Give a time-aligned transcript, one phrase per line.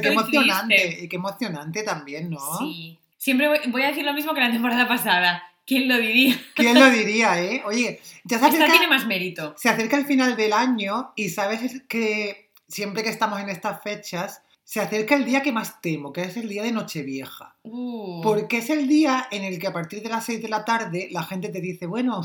[0.00, 0.74] Bueno, y qué emocionante.
[0.76, 1.04] triste.
[1.04, 2.58] Y qué emocionante también, ¿no?
[2.58, 2.98] Sí.
[3.18, 5.42] Siempre voy, voy a decir lo mismo que la temporada pasada.
[5.66, 6.40] ¿Quién lo diría?
[6.54, 7.62] ¿Quién lo diría, eh?
[7.66, 9.54] Oye, ya se Esta acerca, tiene más mérito.
[9.58, 14.42] se acerca el final del año y sabes que siempre que estamos en estas fechas,
[14.62, 17.56] se acerca el día que más temo, que es el día de Nochevieja.
[17.64, 20.64] Uh, Porque es el día en el que a partir de las 6 de la
[20.64, 22.20] tarde la gente te dice, bueno,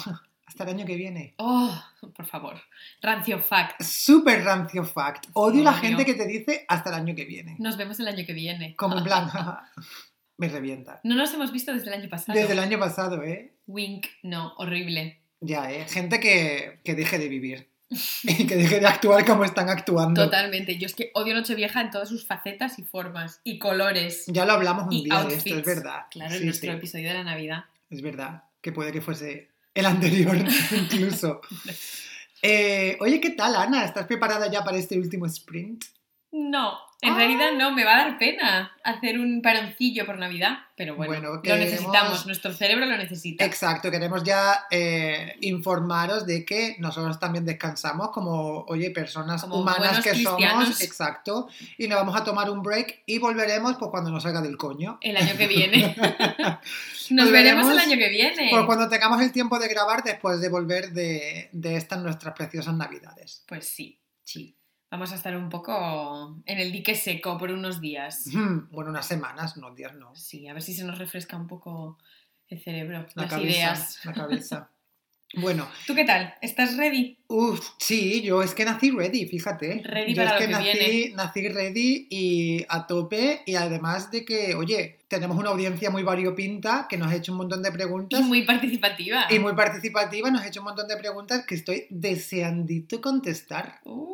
[0.61, 1.33] hasta el año que viene.
[1.37, 1.83] Oh,
[2.15, 2.61] por favor.
[3.01, 3.81] Rancio fact.
[3.81, 5.27] Súper rancio fact.
[5.33, 7.55] Odio la gente que te dice hasta el año que viene.
[7.59, 8.75] Nos vemos el año que viene.
[8.75, 9.29] Como en plan,
[10.37, 10.99] me revienta.
[11.03, 12.37] No nos hemos visto desde el año pasado.
[12.37, 13.55] Desde el año pasado, ¿eh?
[13.65, 15.19] Wink, no, horrible.
[15.39, 15.87] Ya, ¿eh?
[15.87, 17.71] Gente que, que deje de vivir.
[18.23, 20.23] Y que deje de actuar como están actuando.
[20.23, 20.77] Totalmente.
[20.77, 24.25] Yo es que odio Nochevieja en todas sus facetas y formas y colores.
[24.27, 26.05] Ya lo hablamos un Y día de esto, es verdad.
[26.09, 27.65] Claro, en nuestro sí, episodio de la Navidad.
[27.89, 28.43] Es verdad.
[28.61, 30.37] Que puede que fuese el anterior
[30.71, 31.41] incluso.
[32.41, 33.85] Eh, oye, ¿qué tal, Ana?
[33.85, 35.85] ¿Estás preparada ya para este último sprint?
[36.33, 37.15] No, en Ah.
[37.17, 41.41] realidad no, me va a dar pena hacer un paroncillo por Navidad, pero bueno, Bueno,
[41.43, 43.43] lo necesitamos, nuestro cerebro lo necesita.
[43.43, 49.99] Exacto, queremos ya eh, informaros de que nosotros también descansamos como, oye, personas Como humanas
[50.01, 50.63] que cristianos.
[50.65, 54.41] somos, exacto, y nos vamos a tomar un break y volveremos pues cuando nos salga
[54.41, 54.99] del coño.
[55.01, 55.95] El año que viene.
[57.09, 58.47] Nos veremos el año que viene.
[58.51, 62.73] Pues cuando tengamos el tiempo de grabar después de volver de, de estas nuestras preciosas
[62.73, 63.43] navidades.
[63.47, 64.55] Pues sí, sí.
[64.91, 68.25] Vamos a estar un poco en el dique seco por unos días.
[68.27, 70.13] Hmm, Bueno, unas semanas, no días, no.
[70.15, 71.97] Sí, a ver si se nos refresca un poco
[72.49, 73.99] el cerebro, La las cabeza, ideas.
[74.03, 74.69] la cabeza.
[75.35, 76.33] Bueno, ¿Tú qué tal?
[76.41, 77.17] ¿Estás ready?
[77.29, 79.81] uff, sí, yo es que nací ready, fíjate.
[79.81, 81.15] Ready yo para es lo que que nací, viene.
[81.15, 86.85] nací ready y a tope y además de que, oye, tenemos una audiencia muy variopinta
[86.89, 89.27] que nos ha hecho un montón de preguntas Y muy participativa.
[89.29, 93.79] y muy participativa, nos ha hecho un montón de preguntas que estoy deseandito contestar.
[93.85, 94.13] Uh,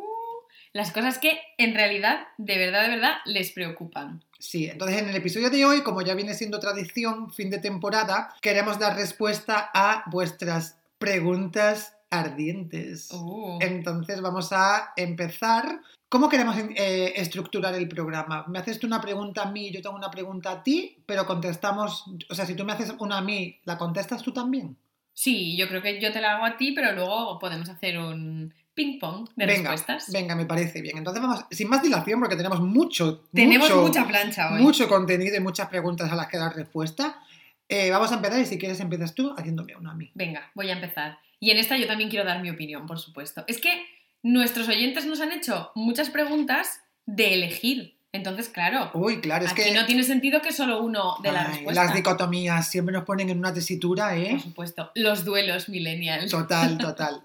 [0.72, 4.22] las cosas que en realidad, de verdad, de verdad, les preocupan.
[4.38, 8.34] Sí, entonces en el episodio de hoy, como ya viene siendo tradición, fin de temporada,
[8.40, 13.10] queremos dar respuesta a vuestras preguntas ardientes.
[13.12, 15.80] Uh, Entonces vamos a empezar.
[16.08, 18.46] ¿Cómo queremos eh, estructurar el programa?
[18.48, 22.04] Me haces tú una pregunta a mí, yo tengo una pregunta a ti, pero contestamos,
[22.30, 24.76] o sea, si tú me haces una a mí, ¿la contestas tú también?
[25.12, 28.54] Sí, yo creo que yo te la hago a ti, pero luego podemos hacer un
[28.78, 30.12] ping-pong de venga, respuestas.
[30.12, 30.96] venga, me parece bien.
[30.98, 34.62] Entonces vamos, sin más dilación, porque tenemos mucho, Tenemos mucho, mucha plancha hoy.
[34.62, 37.20] mucho contenido y muchas preguntas a las que dar respuesta.
[37.68, 40.10] Eh, vamos a empezar y si quieres empiezas tú haciéndome una a mí.
[40.14, 41.18] Venga, voy a empezar.
[41.40, 43.44] Y en esta yo también quiero dar mi opinión, por supuesto.
[43.46, 43.84] Es que
[44.22, 47.96] nuestros oyentes nos han hecho muchas preguntas de elegir.
[48.10, 51.42] Entonces, claro, Uy, claro, es aquí que no tiene sentido que solo uno de la
[51.42, 51.84] ay, respuesta.
[51.84, 54.30] las dicotomías siempre nos ponen en una tesitura, ¿eh?
[54.30, 56.30] Por supuesto, los duelos millennials.
[56.30, 57.22] Total, total.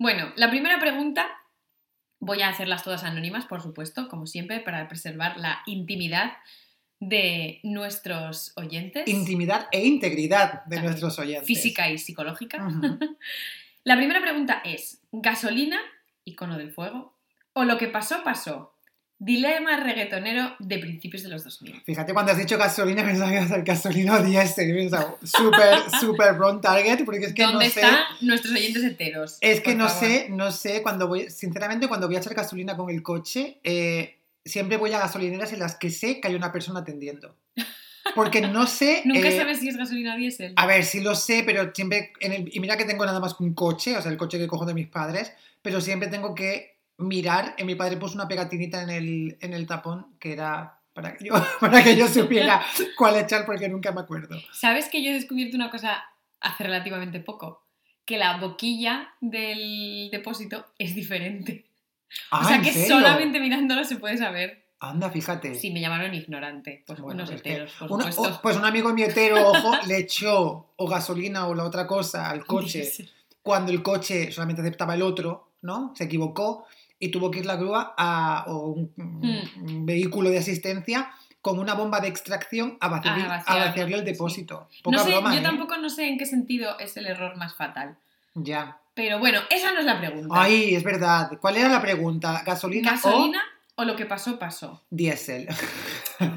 [0.00, 1.28] Bueno, la primera pregunta,
[2.20, 6.38] voy a hacerlas todas anónimas, por supuesto, como siempre, para preservar la intimidad
[7.00, 9.06] de nuestros oyentes.
[9.06, 10.84] Intimidad e integridad de También.
[10.84, 11.46] nuestros oyentes.
[11.46, 12.66] Física y psicológica.
[13.84, 15.78] La primera pregunta es, ¿gasolina,
[16.24, 17.14] icono del fuego,
[17.52, 18.72] o lo que pasó, pasó?
[19.22, 21.82] Dilema reggaetonero de principios de los 2000.
[21.84, 24.90] Fíjate, cuando has dicho gasolina, pensaba que iba a ser gasolina o diésel.
[25.22, 27.80] Súper, súper wrong target, porque es que ¿Dónde no sé.
[27.80, 29.36] están nuestros oyentes heteros?
[29.42, 30.08] Es que no favor.
[30.08, 34.16] sé, no sé, cuando voy, sinceramente, cuando voy a echar gasolina con el coche, eh,
[34.42, 37.36] siempre voy a gasolineras en las que sé que hay una persona atendiendo.
[38.14, 39.02] Porque no sé.
[39.04, 40.54] Nunca eh, sabes si es gasolina o diésel.
[40.56, 42.14] A ver, sí lo sé, pero siempre.
[42.20, 44.38] En el, y mira que tengo nada más que un coche, o sea, el coche
[44.38, 47.54] que cojo de mis padres, pero siempre tengo que mirar.
[47.58, 51.24] eh, mi padre puso una pegatinita en el, en el tapón que era para que
[51.26, 52.62] yo, para que yo supiera
[52.96, 54.36] cuál echar, porque nunca me acuerdo.
[54.52, 56.04] ¿Sabes que yo he descubierto una cosa
[56.40, 57.64] hace relativamente poco?
[58.04, 61.64] Que la boquilla del depósito es diferente.
[62.30, 62.88] Ah, o sea ¿en que serio?
[62.96, 64.64] solamente mirándolo se puede saber.
[64.80, 65.54] Anda, fíjate.
[65.54, 66.82] Sí, me llamaron ignorante.
[66.86, 68.38] Pues Bueno, unos heteros, por uno- supuesto.
[68.38, 72.28] o- pues un amigo mío hetero, ojo, le echó o gasolina o la otra cosa
[72.30, 72.90] al coche
[73.42, 75.92] cuando el coche solamente aceptaba el otro, ¿no?
[75.94, 76.66] Se equivocó
[77.00, 79.64] y tuvo que ir la grúa a, o un, Hmm.
[79.64, 81.10] un vehículo de asistencia
[81.40, 84.12] con una bomba de extracción a, vaciar- a vaciarle el sí.
[84.12, 84.68] depósito.
[84.84, 85.42] No sé, broma, yo ¿eh?
[85.42, 87.96] tampoco no sé en qué sentido es el error más fatal.
[88.34, 88.78] Ya.
[88.94, 90.34] Pero bueno, esa no es la pregunta.
[90.38, 91.30] Ay, es verdad.
[91.40, 92.42] ¿Cuál era la pregunta?
[92.44, 93.40] ¿Gasolina, ¿Gasolina
[93.76, 94.72] o lo que pasó, pasó?
[94.72, 95.48] o diésel?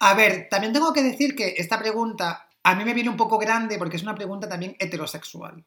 [0.00, 3.38] a ver, también tengo que decir que esta pregunta a mí me viene un poco
[3.38, 5.64] grande porque es una pregunta también heterosexual.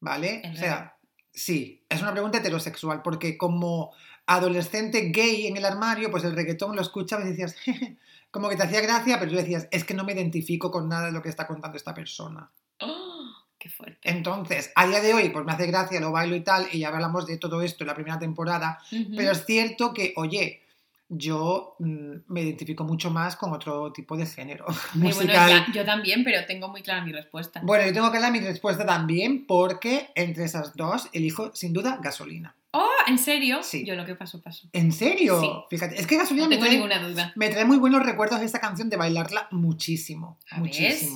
[0.00, 0.42] ¿Vale?
[0.52, 0.95] O sea,
[1.36, 3.92] sí, es una pregunta heterosexual porque como
[4.26, 7.96] adolescente gay en el armario, pues el reggaetón lo escuchabas y decías, "Jeje",
[8.32, 11.06] como que te hacía gracia, pero tú decías, es que no me identifico con nada
[11.06, 12.50] de lo que está contando esta persona.
[12.80, 13.26] ¡Oh!
[13.58, 14.10] Qué fuerte.
[14.10, 16.88] Entonces, a día de hoy, pues me hace gracia, lo bailo y tal, y ya
[16.88, 18.78] hablamos de todo esto en la primera temporada,
[19.16, 20.62] pero es cierto que, oye,
[21.08, 24.64] yo mm, me identifico mucho más con otro tipo de género
[24.94, 25.48] bueno, musical.
[25.50, 27.60] ya- yo también, pero tengo muy clara mi respuesta.
[27.62, 32.56] Bueno, yo tengo dar mi respuesta también porque entre esas dos elijo sin duda gasolina.
[32.72, 33.62] Oh, ¿en serio?
[33.62, 33.86] Sí.
[33.86, 34.68] Yo lo que pasó, pasó.
[34.72, 35.40] ¿En serio?
[35.40, 35.48] Sí.
[35.70, 37.32] Fíjate, es que gasolina No me tengo trae, ninguna duda.
[37.36, 40.38] me trae muy buenos recuerdos de esta canción de bailarla muchísimo.
[40.50, 41.10] ¿Ah, ves?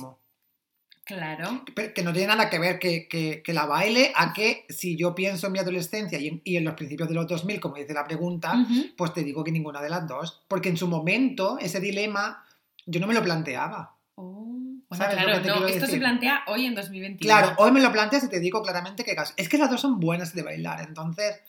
[1.03, 1.63] Claro.
[1.95, 5.13] Que no tiene nada que ver que, que- que la baile a que si yo
[5.15, 7.93] pienso en mi adolescencia y en, y en los principios de los 2000, como dice
[7.93, 8.53] la pregunta,
[8.95, 10.41] pues te digo que ninguna de las dos.
[10.47, 12.45] Porque en su momento ese dilema
[12.85, 13.95] yo no me lo planteaba.
[14.15, 17.19] Oh, Bueno, ¿Sabes lo claro, no, esto se plantea hoy en 2021.
[17.19, 19.99] Claro, hoy me lo planteas y te digo claramente que es que las dos son
[19.99, 21.39] buenas de bailar, entonces...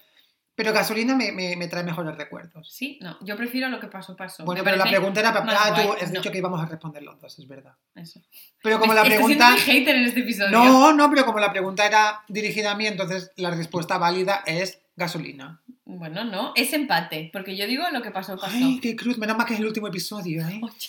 [0.54, 2.70] Pero gasolina me, me- me trae mejores recuerdos.
[2.70, 4.44] Sí, no, yo prefiero lo que pasó, pasó.
[4.44, 5.50] Bueno, Me pero la pregunta era para...
[5.64, 6.20] Ah, tú has no.
[6.20, 7.75] dicho que íbamos a responder los dos, es verdad.
[7.94, 8.20] Eso.
[8.62, 9.56] Pero como la pregunta...
[9.56, 10.50] hater en este episodio.
[10.50, 14.78] No, no, pero como la pregunta era dirigida a mí, entonces la respuesta válida es
[14.94, 15.62] gasolina.
[15.87, 18.55] Bueno, no, es empate, porque yo digo lo que pasó, pasó.
[18.55, 20.60] Ay, qué cruz, menos mal que es el último episodio, ¿eh?
[20.62, 20.87] Oye,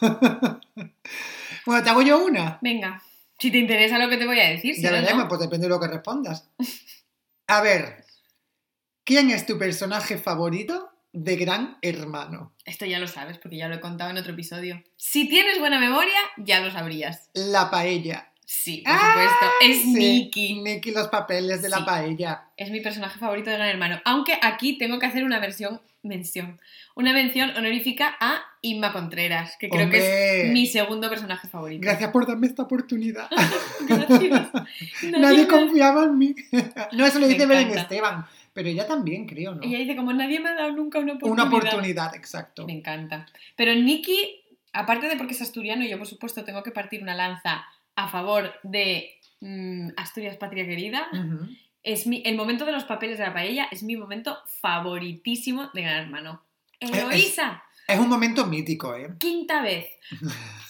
[1.66, 2.58] Bueno, te hago yo una.
[2.62, 3.02] Venga,
[3.38, 5.28] si te interesa lo que te voy a decir, si Ya veremos, no.
[5.28, 6.48] pues depende de lo que respondas.
[7.48, 8.04] A ver,
[9.10, 12.52] ¿quién es tu personaje favorito de Gran Hermano?
[12.64, 14.80] Esto ya lo sabes, porque ya lo he contado en otro episodio.
[14.96, 17.28] Si tienes buena memoria, ya lo sabrías.
[17.34, 18.28] La paella.
[18.46, 19.46] Sí, por supuesto.
[19.62, 20.60] Es Sí, Nikki.
[20.62, 22.44] Nikki, los papeles de la paella.
[22.56, 24.00] Es mi personaje favorito de Gran Hermano.
[24.04, 26.60] Aunque aquí tengo que hacer una versión, mención,
[26.94, 31.80] una mención honorífica a Inma Contreras, que creo que es mi segundo personaje favorito.
[31.82, 33.28] Gracias por darme esta oportunidad.
[33.88, 34.50] Gracias.
[35.02, 36.34] Nadie me- confiaba en mí.
[36.92, 37.76] No, eso lo dice Belén.
[37.76, 38.24] Esteban.
[38.52, 39.62] Pero ella también, creo, ¿no?
[39.62, 41.46] Ella dice como nadie me ha dado nunca una oportunidad.
[41.46, 42.66] Una oportunidad, exacto.
[42.66, 43.26] Me encanta.
[43.56, 44.42] Pero Nicky,
[44.72, 47.64] aparte de porque es asturiano, yo por supuesto tengo que partir una lanza
[47.94, 49.10] a favor de
[49.40, 51.08] mm, Asturias Patria Querida.
[51.82, 55.82] Es mi, el momento de los papeles de la paella es mi momento favoritísimo de
[55.82, 56.42] Gran Hermano.
[56.80, 59.14] es- Eloísa, Es un momento mítico, ¿eh?
[59.18, 59.86] quinta vez.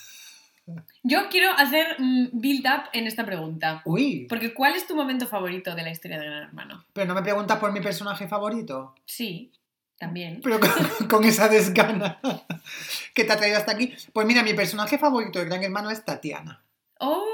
[1.03, 3.83] Yo quiero hacer mm, build up en esta pregunta.
[3.85, 6.85] Uy, Porque ¿cuál es tu momento favorito de la historia de Gran Hermano?
[6.93, 8.95] pero no me preguntas por mi personaje favorito.
[9.05, 9.53] Sí,
[9.99, 10.41] también.
[10.43, 12.21] Pero con, con esa desgana
[13.15, 13.95] que te ha traído hasta aquí.
[14.13, 16.63] Pues mira, mi personaje favorito de Gran Hermano es Tatiana.
[17.01, 17.25] ¡Oh!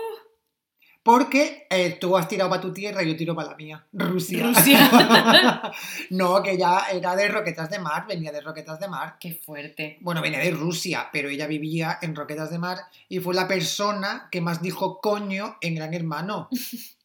[1.06, 3.86] Porque eh, tú has tirado para tu tierra y yo tiro para la mía.
[3.92, 4.44] Rusia.
[4.44, 4.90] Rusia.
[6.10, 9.16] no, que ella era de Roquetas de Mar, venía de Roquetas de Mar.
[9.20, 9.98] ¡Qué fuerte!
[10.00, 14.26] Bueno, venía de Rusia, pero ella vivía en Roquetas de Mar y fue la persona
[14.32, 16.48] que más dijo coño en Gran Hermano.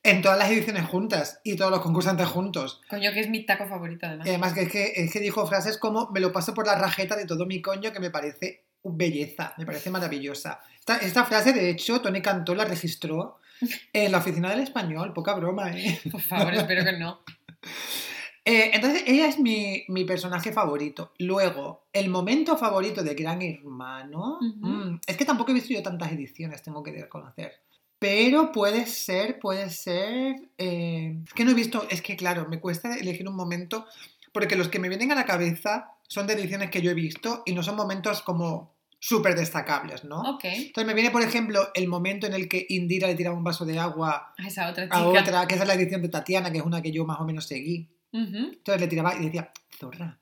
[0.03, 2.81] En todas las ediciones juntas y todos los concursantes juntos.
[2.89, 4.25] Coño, que es mi taco favorito además.
[4.25, 6.73] Y además que es, que es que dijo frases como me lo paso por la
[6.73, 10.59] rajeta de todo mi coño que me parece belleza, me parece maravillosa.
[10.79, 13.40] Esta, esta frase, de hecho, Tony Cantó la registró
[13.93, 15.99] en la oficina del español, poca broma, ¿eh?
[16.11, 17.19] Por favor, espero que no.
[18.43, 21.13] Eh, entonces, ella es mi, mi personaje favorito.
[21.19, 24.39] Luego, el momento favorito de Gran Hermano.
[24.41, 27.61] Mm, es que tampoco he visto yo tantas ediciones, tengo que reconocer.
[27.99, 30.49] Pero puede ser, puede ser.
[30.57, 31.85] eh, es que no he visto.
[31.91, 33.85] Es que, claro, me cuesta elegir un momento.
[34.31, 37.43] Porque los que me vienen a la cabeza son de ediciones que yo he visto
[37.45, 40.21] y no son momentos como súper destacables, ¿no?
[40.21, 40.43] Ok.
[40.45, 43.65] Entonces me viene, por ejemplo, el momento en el que Indira le tiraba un vaso
[43.65, 44.95] de agua A esa otra chica.
[44.95, 47.19] a otra, que esa es la edición de Tatiana, que es una que yo más
[47.19, 47.89] o menos seguí.
[48.13, 50.19] Entonces le tiraba y decía, zorra,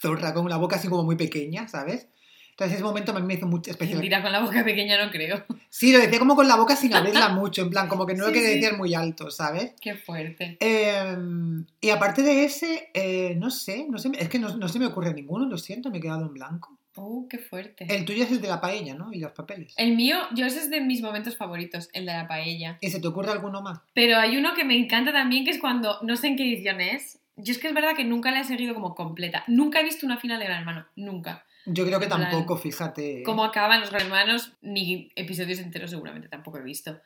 [0.00, 2.08] zorra, con la boca así como muy pequeña, ¿sabes?
[2.52, 3.98] Entonces ese momento a mí me hizo mucha especial.
[3.98, 5.44] Indira con la boca pequeña no creo.
[5.68, 8.26] Sí, lo decía como con la boca sin abrirla mucho, en plan, como que no
[8.26, 8.60] lo quería sí.
[8.60, 9.74] decir muy alto, ¿sabes?
[9.78, 10.56] Qué fuerte.
[10.60, 11.16] Eh,
[11.82, 14.86] y aparte de ese, eh, no sé, no sé, es que no, no se me
[14.86, 16.78] ocurre ninguno, lo siento, me he quedado en blanco.
[16.96, 17.86] Uh, qué fuerte.
[17.88, 19.12] El tuyo es el de la paella, ¿no?
[19.12, 19.74] Y los papeles.
[19.76, 22.78] El mío, yo ese es de mis momentos favoritos, el de la paella.
[22.80, 23.80] ¿Y se te ocurre alguno más?
[23.94, 26.80] Pero hay uno que me encanta también, que es cuando, no sé en qué edición
[26.80, 27.18] es.
[27.36, 29.44] Yo es que es verdad que nunca la he seguido como completa.
[29.46, 30.86] Nunca he visto una final de Gran Hermano.
[30.96, 31.44] Nunca.
[31.66, 33.22] Yo creo que plan, tampoco, fíjate.
[33.24, 36.98] Cómo acaban los Gran Hermanos, ni episodios enteros seguramente tampoco he visto.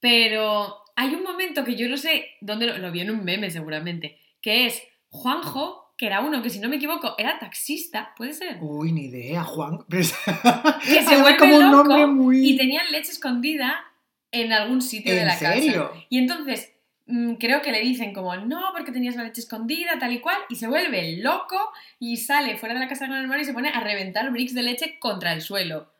[0.00, 3.50] Pero hay un momento que yo no sé dónde lo, lo vi en un meme
[3.50, 8.34] seguramente, que es Juanjo, que era uno que si no me equivoco era taxista, puede
[8.34, 8.58] ser.
[8.60, 9.78] Uy, ni idea, Juan.
[9.88, 12.46] Que se vuelve como un loco nombre muy...
[12.46, 13.84] y tenían leche escondida
[14.30, 15.88] en algún sitio de ¿En la serio?
[15.90, 16.04] casa.
[16.10, 16.72] Y entonces
[17.06, 20.36] mm, creo que le dicen como, no, porque tenías la leche escondida, tal y cual,
[20.50, 23.54] y se vuelve loco y sale fuera de la casa con el hermano y se
[23.54, 25.90] pone a reventar bricks de leche contra el suelo.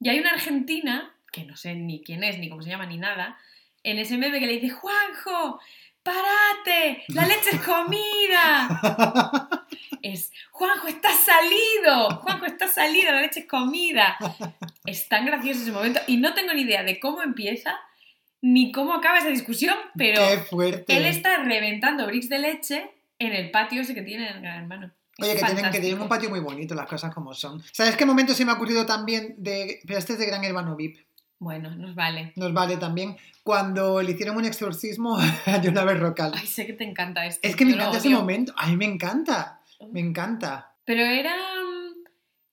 [0.00, 2.98] Y hay una argentina, que no sé ni quién es, ni cómo se llama, ni
[2.98, 3.38] nada,
[3.82, 5.60] en ese meme que le dice, Juanjo,
[6.06, 7.02] ¡Parate!
[7.08, 9.48] ¡La leche es comida!
[10.02, 12.20] Es, Juanjo, está salido.
[12.20, 14.16] Juanjo, está salido, la leche es comida.
[14.84, 15.98] Es tan gracioso ese momento.
[16.06, 17.76] Y no tengo ni idea de cómo empieza,
[18.40, 20.96] ni cómo acaba esa discusión, pero Qué fuerte.
[20.96, 24.92] él está reventando bricks de leche en el patio ese que tiene el gran hermano.
[25.18, 27.60] Oye, que tienen, que tienen un patio muy bonito, las cosas como son.
[27.72, 29.80] ¿Sabes qué momento se me ha ocurrido también de.
[29.84, 30.98] Pero este es de Gran Hermano VIP.
[31.38, 32.32] Bueno, nos vale.
[32.36, 33.16] Nos vale también.
[33.42, 35.16] Cuando le hicieron un exorcismo
[35.46, 36.32] a Yolanda Berrocal.
[36.34, 37.46] Ay, sé que te encanta esto.
[37.46, 38.52] Es que me encanta ese momento.
[38.56, 39.60] A mí me encanta.
[39.92, 40.74] Me encanta.
[40.84, 41.34] Pero era.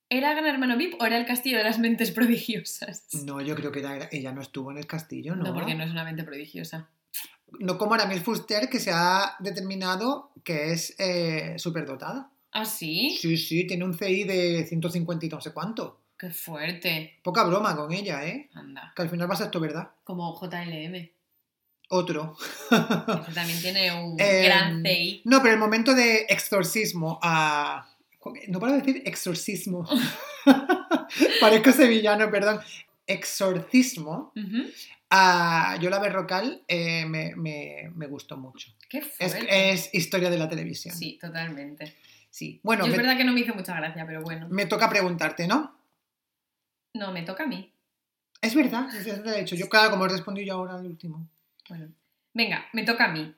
[0.09, 3.07] ¿Era Gran Hermano VIP o era el castillo de las mentes prodigiosas?
[3.25, 5.43] No, yo creo que era- ella no estuvo en el castillo, ¿no?
[5.43, 6.89] No, porque no es una mente prodigiosa.
[7.59, 12.29] No como Aramis Fuster, que se ha determinado que es eh, superdotada.
[12.51, 13.17] ¿Ah, sí?
[13.19, 16.01] Sí, sí, tiene un CI de 150 y no sé cuánto.
[16.17, 17.19] Qué fuerte.
[17.23, 18.49] Poca broma con ella, ¿eh?
[18.53, 18.93] Anda.
[18.95, 19.89] Que al final va a ser esto, ¿verdad?
[20.03, 21.09] Como JLM.
[21.89, 22.35] Otro.
[22.69, 25.21] También tiene un Eh, gran CI.
[25.25, 27.87] No, pero el momento de exorcismo a...
[28.47, 29.85] No puedo decir exorcismo.
[31.41, 32.59] Parezco sevillano, perdón.
[33.05, 34.31] Exorcismo
[35.09, 38.71] a Yola Berrocal eh, me, me- me gustó mucho.
[38.89, 39.71] Qué Es, fuerte.
[39.71, 40.95] es historia de la televisión.
[40.95, 41.95] Sí, totalmente.
[42.29, 42.59] Sí.
[42.63, 44.47] Bueno, Yo es me, verdad que no me hizo mucha gracia, pero bueno.
[44.49, 45.75] me toca preguntarte, ¿no?
[46.93, 47.73] No, me toca a mí.
[48.41, 49.55] Es verdad, ya te lo he dicho.
[49.55, 51.27] Yo, claro, como he respondido yo ahora al último.
[51.69, 51.93] Bueno.
[52.33, 53.33] Venga, me toca a mí.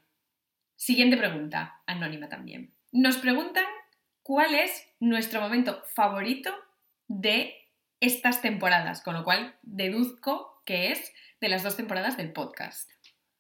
[0.76, 2.74] Siguiente pregunta, anónima también.
[2.92, 3.66] Nos preguntan
[4.24, 6.52] cuál es nuestro momento favorito
[7.08, 7.54] de
[8.00, 12.90] estas temporadas, con lo cual deduzco que es de las dos temporadas del podcast.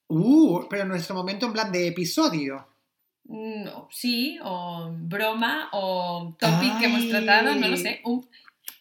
[0.07, 2.67] Uh, pero nuestro momento en plan de episodio.
[3.24, 8.01] No, sí, o broma, o topic que hemos tratado, no lo sé.
[8.03, 8.27] Un,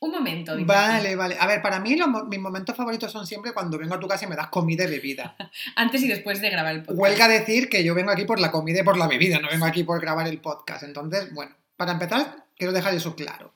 [0.04, 0.54] un momento.
[0.64, 1.36] Vale, vale.
[1.38, 4.24] A ver, para mí los mis momentos favoritos son siempre cuando vengo a tu casa
[4.24, 5.36] y me das comida y bebida.
[5.76, 6.98] Antes y después de grabar el podcast.
[6.98, 9.66] Huelga decir que yo vengo aquí por la comida y por la bebida, no vengo
[9.66, 10.82] aquí por grabar el podcast.
[10.82, 13.54] Entonces, bueno, para empezar, quiero dejar eso claro.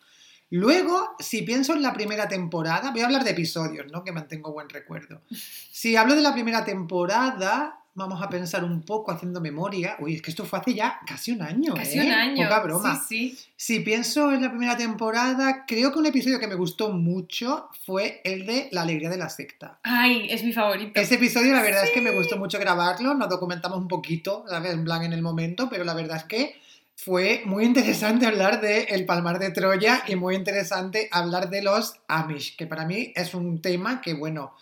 [0.50, 4.02] Luego, si pienso en la primera temporada, voy a hablar de episodios, ¿no?
[4.02, 5.20] Que mantengo buen recuerdo.
[5.30, 9.96] Si hablo de la primera temporada, vamos a pensar un poco haciendo memoria.
[9.98, 12.06] Uy, es que esto fue hace ya casi un año, Casi ¿eh?
[12.06, 12.48] un año.
[12.48, 13.02] Poca broma.
[13.06, 13.44] Sí, sí.
[13.56, 18.22] Si pienso en la primera temporada, creo que un episodio que me gustó mucho fue
[18.24, 19.80] el de La alegría de la secta.
[19.82, 20.98] Ay, es mi favorito.
[20.98, 24.72] Ese episodio, la verdad es que me gustó mucho grabarlo, nos documentamos un poquito, ¿sabes?
[24.72, 26.54] En plan en el momento, pero la verdad es que
[26.94, 31.94] fue muy interesante hablar de El Palmar de Troya y muy interesante hablar de los
[32.08, 34.54] Amish, que para mí es un tema que, bueno,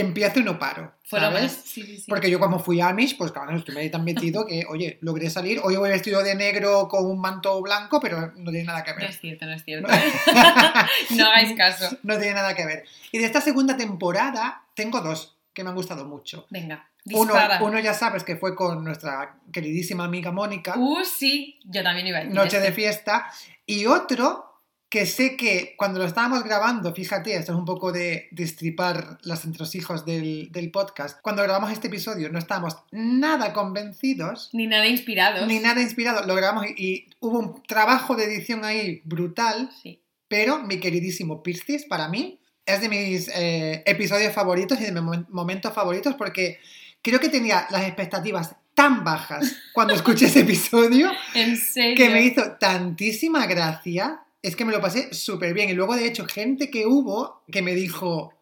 [0.00, 1.42] empiezo y no paro, Fue lo ¿sabes?
[1.42, 1.52] más.
[1.64, 2.04] Sí, sí, sí.
[2.08, 5.60] Porque yo como fui Amish, pues claro, ahí tan metido que, oye, logré salir.
[5.62, 8.96] Hoy voy vestido de negro con un manto blanco, pero no tiene nada que No
[8.98, 9.10] ver.
[9.10, 9.88] es cierto, no es cierto.
[11.10, 11.96] no hagáis caso.
[12.02, 12.84] No tiene nada que ver.
[13.12, 16.46] Y de esta segunda temporada tengo dos que me han gustado mucho.
[16.50, 17.62] Venga, Uno, dispara.
[17.62, 22.18] uno ya sabes que fue con nuestra queridísima amiga Mónica, Uh, sí, yo también iba
[22.18, 22.72] a decir Noche de.
[22.72, 23.30] Fiesta.
[23.64, 24.45] Y otro
[24.88, 29.44] que sé que cuando lo estábamos grabando, fíjate, esto es un poco de destripar los
[29.44, 35.46] entresijos del, del podcast, cuando grabamos este episodio no estábamos nada convencidos, Ni nada inspirados.
[35.48, 40.00] ni nada inspirados, lo grabamos y, y hubo un trabajo de edición ahí brutal, Sí.
[40.28, 45.02] pero mi queridísimo Piscis, para mí, es de mis eh, episodios favoritos y de mis
[45.02, 46.58] momen- momentos favoritos porque
[47.02, 51.96] creo que tenía las expectativas tan bajas cuando escuché ese episodio En serio.
[51.96, 54.20] que me hizo tantísima gracia.
[54.46, 55.70] Es que me lo pasé súper bien.
[55.70, 58.32] Y luego, de hecho, gente que hubo que me dijo,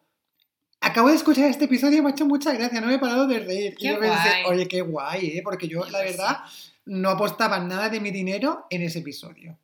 [0.78, 3.26] acabo de escuchar este episodio y me ha hecho mucha gracia, no me he parado
[3.26, 3.75] de reír.
[3.75, 4.44] Qué y yo pensé, guay.
[4.44, 5.40] oye, qué guay, ¿eh?
[5.42, 6.40] porque yo, la verdad,
[6.84, 9.58] no apostaba nada de mi dinero en ese episodio.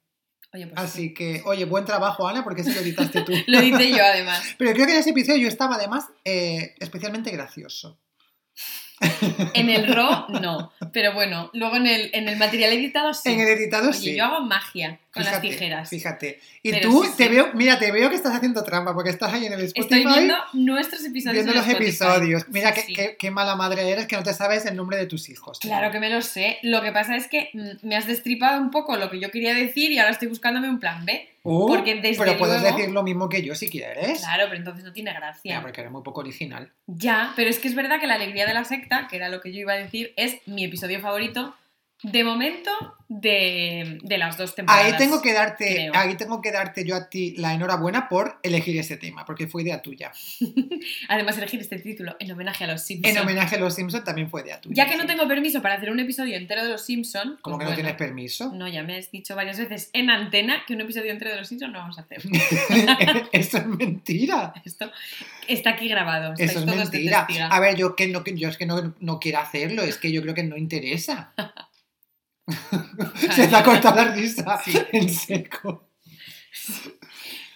[0.55, 1.15] Oye, pues Así sí.
[1.15, 3.33] que, oye, buen trabajo, Ana, porque se lo editaste tú.
[3.47, 4.43] Lo hice yo, además.
[4.59, 7.99] Pero creo que en ese episodio yo estaba además eh, especialmente gracioso.
[9.55, 10.73] En el RAW, no.
[10.93, 13.31] Pero bueno, luego en el, en el material editado, sí.
[13.31, 14.17] En el editado Oye, sí.
[14.17, 15.89] yo hago magia con las Fíjate, tijeras.
[15.91, 16.41] Fíjate.
[16.63, 17.31] Y Pero tú sí, te sí.
[17.31, 20.13] veo, mira, te veo que estás haciendo trampa porque estás ahí en el Spotify Estoy
[20.15, 21.35] viendo nuestros episodios.
[21.45, 21.89] viendo en los Spotify.
[21.89, 22.49] episodios.
[22.49, 25.07] Mira Sí, qué, qué- qué mala madre eres que no te sabes el nombre de
[25.07, 25.59] tus hijos.
[25.61, 26.59] Claro que me lo sé.
[26.63, 29.53] Lo que pasa es que mm, me has destripado un poco lo que yo quería
[29.55, 31.27] decir y ahora estoy buscándome un plan B.
[31.43, 34.21] Uh, porque desde pero puedes luego- decir lo mismo que yo si quieres.
[34.21, 35.55] Claro, pero entonces no tiene gracia.
[35.55, 36.71] Ya, porque eres muy poco original.
[36.87, 39.41] Ya, pero es que es verdad que la alegría de la secta, que era lo
[39.41, 41.57] que yo iba a decir, es mi episodio favorito
[42.03, 42.71] de momento
[43.11, 44.93] de, de las dos temporadas.
[44.93, 45.93] Ahí tengo que darte, creo.
[45.97, 49.63] ahí tengo que darte yo a ti la enhorabuena por elegir ese tema, porque fue
[49.63, 50.13] idea tuya.
[51.09, 53.17] Además, elegir este título en homenaje a los Simpsons.
[53.17, 54.85] En homenaje a los Simpsons también fue idea tuya.
[54.85, 55.09] Ya que no sí.
[55.09, 57.41] tengo permiso para hacer un episodio entero de los Simpsons.
[57.43, 58.53] Como que no tienes permiso.
[58.55, 61.49] No, ya me has dicho varias veces en antena que un episodio entero de los
[61.49, 62.23] Simpsons no vamos a hacer.
[63.33, 64.55] Eso es mentira.
[64.65, 64.91] Esto
[65.49, 66.35] está aquí grabado.
[66.39, 67.27] Eso es mentira.
[67.51, 70.23] A ver, yo que no, yo es que no, no quiero hacerlo, es que yo
[70.23, 71.33] creo que no interesa.
[73.35, 74.79] Se te ha cortado la risa Sí.
[74.93, 75.89] en seco.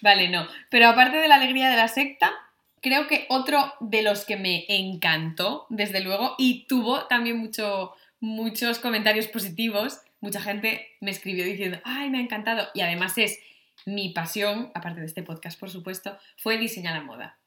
[0.00, 0.46] Vale, no.
[0.70, 2.32] Pero aparte de la alegría de la secta,
[2.80, 8.78] creo que otro de los que me encantó, desde luego, y tuvo también mucho, muchos
[8.78, 13.38] comentarios positivos, mucha gente me escribió diciendo, ay, me ha encantado, y además es
[13.86, 17.38] mi pasión, aparte de este podcast, por supuesto, fue diseñar la moda.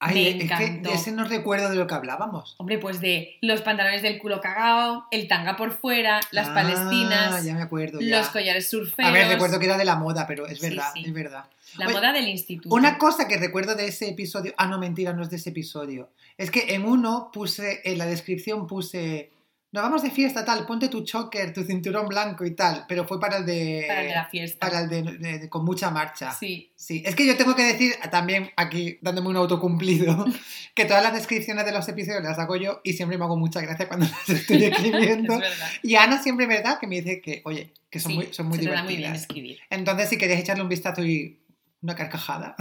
[0.00, 0.52] Ay, Me es
[0.82, 2.54] que ese no recuerdo de lo que hablábamos.
[2.58, 7.44] Hombre, pues de los pantalones del culo cagao, el tanga por fuera, las Ah, palestinas,
[7.44, 8.00] ya me acuerdo.
[8.00, 8.18] ya.
[8.18, 10.90] los collares surferos, A ver, recuerdo que era de la moda, pero es Sí, verdad,
[10.94, 11.02] sí.
[11.04, 11.44] es verdad.
[11.78, 12.72] la Oye, moda del instituto.
[12.74, 16.10] Una cosa que recuerdo de ese episodio, ah, no, mentira, no es de ese episodio.
[16.36, 19.30] Es que en uno puse, en la descripción puse,
[19.70, 23.20] nos vamos de fiesta, tal, ponte tu choker, tu cinturón blanco y tal, pero fue
[23.20, 23.84] para el de...
[23.86, 24.66] para el de la fiesta.
[24.66, 26.32] para el de, de- de- con mucha marcha.
[26.32, 30.24] Sí, Sí, es que yo tengo que decir también aquí, dándome un autocumplido,
[30.74, 33.60] que todas las descripciones de los episodios las hago yo y siempre me hago mucha
[33.60, 35.38] gracia cuando las estoy es escribiendo.
[35.38, 35.68] verdad.
[35.82, 36.78] y Ana siempre, ¿verdad?
[36.80, 38.96] Que me dice que, oye, que son Sí, muy, son muy se te da muy
[38.96, 39.20] bien divertidas.
[39.22, 39.58] escribir.
[39.68, 41.40] Entonces, si queréis echarle un vistazo y
[41.82, 42.56] una carcajada,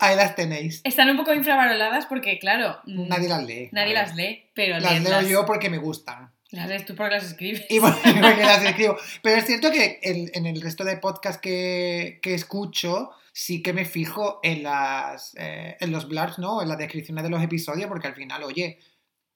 [0.00, 0.80] ahí las tenéis.
[0.84, 3.68] Están un poco infravaloradas porque, claro, mm, Nadie las lee.
[3.72, 6.30] nadie las lee, pero Las leo yo porque me gustan.
[6.50, 7.64] Las lees tú porque las escribes.
[7.68, 8.96] Y porque las escribo.
[9.22, 13.84] Pero es cierto que en el resto de podcasts que, que escucho, sí que me
[13.84, 16.62] fijo en las eh, en los blurbs, ¿no?
[16.62, 18.78] En las descripciones de los episodios, porque al final, oye,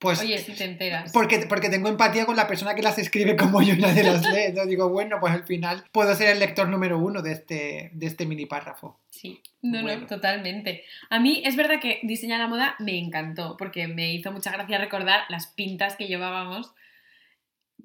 [0.01, 0.21] pues.
[0.21, 1.13] Oye, si te enteras.
[1.13, 4.23] porque, porque tengo empatía con la persona que las escribe como yo y nadie las
[4.23, 4.41] lee.
[4.47, 8.07] Entonces digo, bueno, pues al final puedo ser el lector número uno de este, de
[8.07, 8.99] este mini párrafo.
[9.11, 10.01] Sí, no, Bueno.
[10.01, 10.83] no, totalmente.
[11.11, 14.79] A mí es verdad que diseñar la moda me encantó, porque me hizo mucha gracia
[14.79, 16.73] recordar las pintas que llevábamos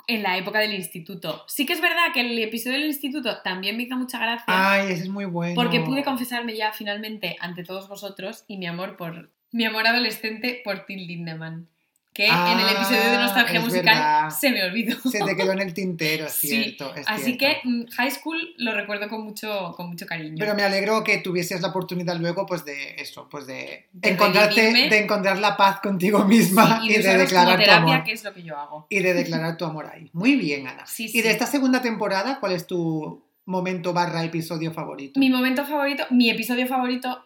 [0.07, 1.43] en la época del instituto.
[1.47, 4.91] Sí que es verdad que el episodio del instituto también me hizo mucha gracia, Ay,
[4.91, 5.55] ese es muy bueno.
[5.55, 10.61] porque pude confesarme ya finalmente ante todos vosotros y mi amor por mi amor adolescente
[10.65, 11.69] por Till Lindemann,
[12.15, 14.29] que en el episodio de Ah, Nostalgia Musical verdad.
[14.29, 14.95] se me olvidó.
[15.11, 16.95] Se te quedó en el tintero, es Sí, cierto.
[16.95, 17.39] es Así cierto.
[17.39, 20.37] que mm, High School lo recuerdo con mucho, con mucho cariño.
[20.39, 24.55] Pero me alegro que tuvieses la oportunidad luego, pues de eso, pues de, De encontrarte,
[24.61, 24.89] redimirme.
[24.95, 28.03] de encontrar la paz contigo misma Sí, y, de usarlos como declarar tu terapia, amor.
[28.05, 28.87] que es lo que yo hago.
[28.89, 30.09] Y de declarar tu amor ahí.
[30.13, 30.85] Muy bien, Ana.
[30.85, 35.19] Sí, Y de esta segunda temporada, ¿cuál es tu momento barra episodio favorito?
[35.19, 37.23] Mi momento favorito, mi episodio favorito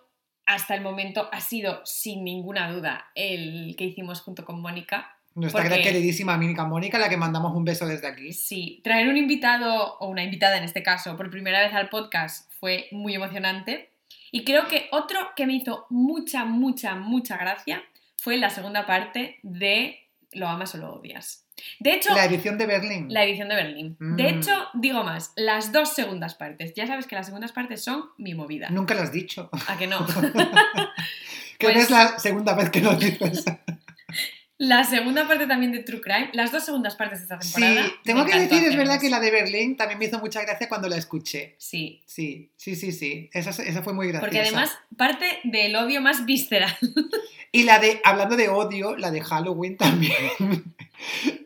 [0.50, 5.16] hasta el momento ha sido, sin ninguna duda, el que hicimos junto con Mónica.
[5.36, 8.34] Nuestra porque- queridísima Mónica Mónica, la que mandamos un beso desde aquí.
[8.34, 12.52] Sí, traer un invitado, o una invitada en este caso, por primera vez al podcast
[12.60, 13.92] fue muy emocionante.
[14.32, 17.84] Y creo que otro que me hizo mucha, mucha, mucha gracia
[18.18, 20.00] fue la segunda parte de
[20.34, 21.46] Lo amas o lo odias.
[21.80, 23.08] De hecho, La edición de Berlín.
[23.10, 23.98] La edición de Berlín.
[24.00, 24.16] Mm.
[24.16, 26.74] De hecho, digo más, las dos segundas partes.
[26.76, 28.70] Ya sabes que las segundas partes son mi movida.
[28.70, 29.50] Nunca lo has dicho.
[29.68, 30.06] ¿A que no?
[31.60, 33.44] Que Pues- es la segunda vez que lo dices.
[34.60, 37.92] La segunda parte también de True Crime, las dos segundas partes de esta Sí, temporada.
[38.04, 40.68] tengo me que decir, es verdad que la de Berlín también me hizo mucha gracia
[40.68, 41.56] cuando la escuché.
[41.58, 43.30] Sí, Sí, sí, sí, sí.
[43.34, 44.26] Esa, esa fue muy graciosa.
[44.28, 46.76] porque además parte del odio más visceral.
[47.52, 50.14] Y la de, hablando de odio, la de Halloween también.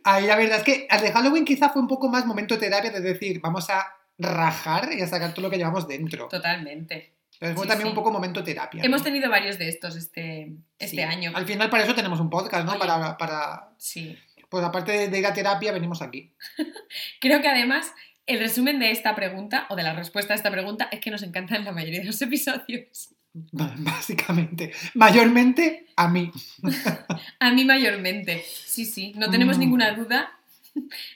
[0.04, 2.92] Ahí la verdad es que la de Halloween quizá fue un poco más momento terapia
[2.92, 3.86] de decir, vamos a
[4.18, 6.28] rajar y a sacar todo lo que llevamos dentro.
[6.28, 7.13] Totalmente.
[7.34, 7.90] Entonces fue Sí, también sí.
[7.90, 8.82] un poco momento terapia.
[8.82, 8.86] ¿no?
[8.86, 11.02] Hemos tenido varios de estos este, este Sí.
[11.02, 11.32] año.
[11.36, 12.72] Al final para eso tenemos un podcast, ¿no?
[12.72, 12.80] Oye.
[12.80, 14.18] Para, para, Sí.
[14.50, 16.34] pues aparte de, ir a terapia, venimos aquí.
[17.20, 17.92] Creo que además
[18.28, 21.24] el resumen de esta pregunta, o de la respuesta a esta pregunta, es que nos
[21.24, 23.10] encantan la mayoría de los episodios.
[23.52, 24.72] Básicamente.
[24.94, 26.32] Mayormente a mí.
[27.40, 28.44] A mí mayormente.
[28.48, 29.14] Sí, sí.
[29.16, 29.60] No tenemos Mm.
[29.60, 30.32] ninguna duda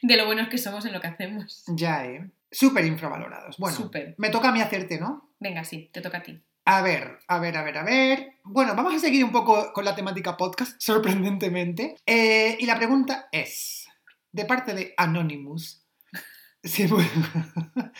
[0.02, 1.64] de lo buenos que somos en lo que hacemos.
[1.68, 2.30] Ya, ¿eh?
[2.52, 3.58] Súper infravalorados.
[3.58, 4.16] Bueno, Súper.
[4.18, 5.27] me toca a mí hacerte, ¿no?
[5.39, 6.41] Venga, sí, te toca a ti.
[6.65, 8.34] A ver, a ver, a ver, a ver.
[8.43, 11.95] Bueno, vamos a seguir un poco con la temática podcast, sorprendentemente.
[12.06, 13.88] Eh, y la pregunta es,
[14.32, 15.86] de parte de Anonymous,
[16.63, 17.02] si, pu-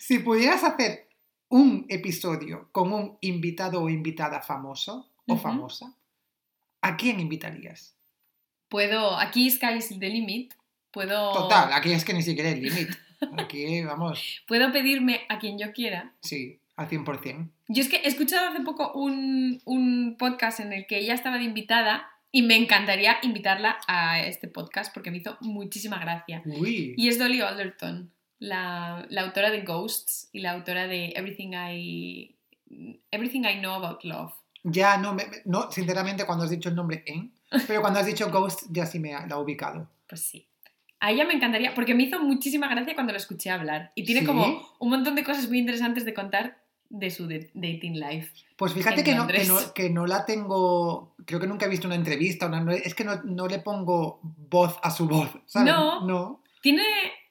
[0.00, 1.08] si pudieras hacer
[1.48, 5.94] un episodio con un invitado o invitada famoso o famosa,
[6.82, 7.96] ¿a quién invitarías?
[8.68, 10.54] Puedo, aquí Sky's the limit.
[10.90, 12.96] Puedo, Total, aquí es que ni siquiera hay límite.
[13.38, 16.14] Aquí, vamos, puedo pedirme a quien yo quiera.
[16.22, 17.50] sí, al 100%.
[17.68, 21.38] Yo es que he escuchado hace poco un, un podcast en el que ella estaba
[21.38, 26.42] de invitada y me encantaría invitarla a este podcast porque me hizo muchísima gracia.
[26.44, 26.94] Uy.
[26.96, 32.36] Y es Dolly Alderton, la, la autora de Ghosts y la autora de Everything I,
[33.10, 34.32] Everything I Know About Love.
[34.64, 37.32] Ya, no, me- no, sinceramente cuando has dicho el nombre en,
[37.66, 39.88] pero cuando has dicho Ghost ya sí me ha, la he ubicado.
[40.08, 40.46] Pues sí.
[40.98, 43.92] A ella me encantaría, porque me hizo muchísima gracia cuando la escuché hablar.
[43.94, 44.26] Y tiene ¿Sí?
[44.26, 48.32] como un montón de cosas muy interesantes de contar de su dating life.
[48.56, 51.86] Pues fíjate que no, que, no, que no la tengo, creo que nunca he visto
[51.86, 55.72] una entrevista, una- es que no, no le pongo voz a su voz, ¿sabes?
[55.72, 56.06] No.
[56.06, 56.42] No.
[56.62, 56.82] Tiene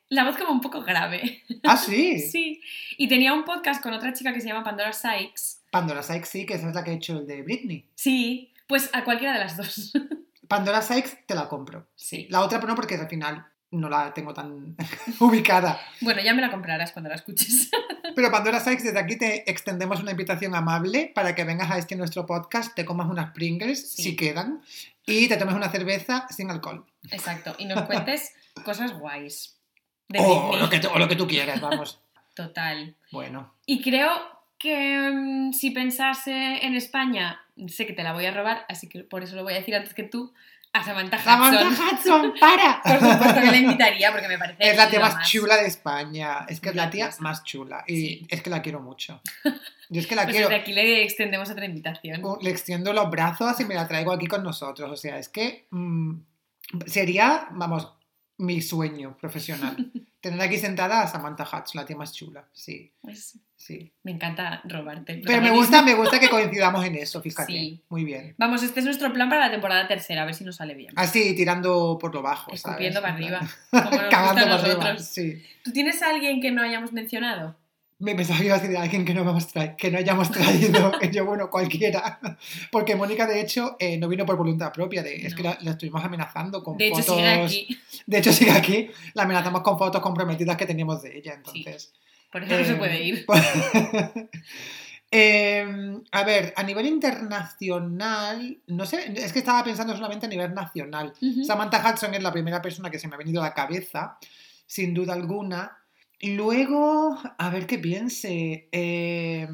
[0.09, 1.41] la voz como un poco grave.
[1.63, 2.19] Ah, sí.
[2.31, 2.61] Sí.
[2.97, 5.61] Y tenía un podcast con otra chica que se llama Pandora Sykes.
[5.71, 7.85] Pandora Sykes sí, que esa es la que ha hecho el de Britney.
[7.95, 9.93] Sí, pues a cualquiera de las dos.
[10.47, 11.87] Pandora Sykes te la compro.
[11.95, 12.27] Sí.
[12.29, 13.45] La otra pues no, porque al final
[13.79, 14.75] no la tengo tan
[15.19, 15.79] ubicada.
[16.01, 17.69] Bueno, ya me la comprarás cuando la escuches.
[18.15, 21.95] Pero Pandora Sykes, desde aquí te extendemos una invitación amable para que vengas a este
[21.95, 24.03] nuestro podcast, te comas unas Pringles, Sí.
[24.03, 24.61] si quedan,
[25.05, 26.85] y te tomes una cerveza sin alcohol.
[27.11, 27.55] Exacto.
[27.57, 28.33] Y nos cuentes
[28.63, 29.57] cosas guays.
[30.07, 31.99] De O lo, que, tú- o lo que tú quieras, vamos.
[32.35, 32.95] Total.
[33.11, 33.53] Bueno.
[33.65, 34.11] Y creo
[34.59, 39.03] que mm, si pensase en España, sé que te la voy a robar, así que
[39.03, 40.33] por eso lo voy a decir antes que tú,
[40.77, 41.25] a Samantha Hudson.
[41.25, 42.81] Samantha Hudson, para.
[42.83, 46.45] Por supuesto que la invitaría porque me parece Es la tía más chula de España.
[46.49, 47.83] Es que es la tía más chula.
[47.87, 48.27] Y Sí.
[48.29, 49.21] es que la quiero mucho.
[49.89, 50.49] Yo es que la Pues quiero.
[50.49, 52.21] desde aquí le extendemos otra invitación.
[52.41, 54.91] Le extiendo los brazos y me la traigo aquí con nosotros.
[54.91, 56.13] O sea, es que mm,
[56.87, 57.93] sería, vamos,
[58.37, 59.91] mi sueño profesional.
[60.19, 62.45] Tener aquí sentada a Samantha Hudson, la tía más chula.
[62.51, 63.91] Sí, Pues sí.
[64.03, 65.13] me encanta robarte.
[65.13, 67.51] el Pero me gusta, me gusta que coincidamos en eso, fíjate.
[67.51, 67.81] Sí.
[67.89, 68.35] Muy bien.
[68.37, 70.93] Vamos, este es nuestro plan para la temporada tercera, a ver si nos sale bien.
[70.95, 72.45] Así, tirando por lo bajo.
[72.55, 72.65] ¿sabes?
[72.65, 73.53] Escupiendo para En plan, arriba.
[73.71, 74.73] Como nos gusta Cagando para arriba.
[74.75, 75.05] nosotros.
[75.07, 75.43] Sí.
[75.63, 77.55] ¿Tú tienes a alguien que no hayamos mencionado?
[77.97, 80.91] Me pensaba que iba a decir a alguien que no, hemos que no hayamos traído,
[81.13, 82.19] yo, bueno, cualquiera.
[82.69, 85.01] Porque Mónica, de hecho, eh, no vino por voluntad propia.
[85.01, 85.37] De, Es No.
[85.37, 87.15] que la, la estuvimos amenazando con De hecho, fotos.
[87.15, 87.79] sigue aquí.
[88.05, 88.89] De hecho, sigue aquí.
[89.13, 91.35] La amenazamos con fotos comprometidas que teníamos de ella.
[91.35, 91.93] Entonces.
[92.31, 93.25] Por eso no se puede ir.
[95.11, 100.53] eh, a ver, a nivel internacional, no sé, es que estaba pensando solamente a nivel
[100.53, 101.13] nacional.
[101.45, 104.17] Samantha Hudson es la primera persona que se me ha venido a la cabeza,
[104.65, 105.77] sin duda alguna.
[106.21, 108.67] Luego, a ver qué piense.
[108.71, 109.47] eh,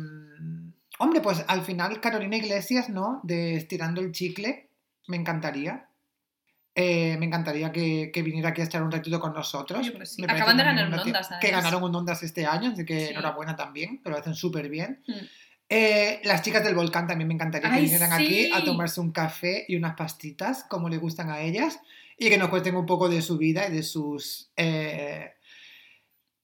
[1.00, 3.20] hombre, pues al final Carolina Iglesias, ¿no?
[3.24, 4.70] De Estirando el Chicle,
[5.08, 5.88] me encantaría.
[6.74, 9.90] Eh, me encantaría que, que viniera aquí a estar un ratito con nosotros.
[9.92, 10.24] Pues sí.
[10.24, 11.64] Acaban de ganar un Ondas, Que además.
[11.66, 13.12] ganaron un Ondas este año, así que Sí.
[13.12, 15.04] enhorabuena también, que lo hacen súper bien.
[15.08, 15.14] Mm.
[15.74, 19.12] Eh, las chicas del volcán también me encantaría que Ay, vinieran aquí a tomarse un
[19.12, 21.80] café y unas pastitas, como le gustan a ellas,
[22.18, 25.32] y que nos cuenten un poco de su vida y de sus eh,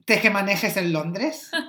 [0.06, 1.52] tejemanejes en Londres.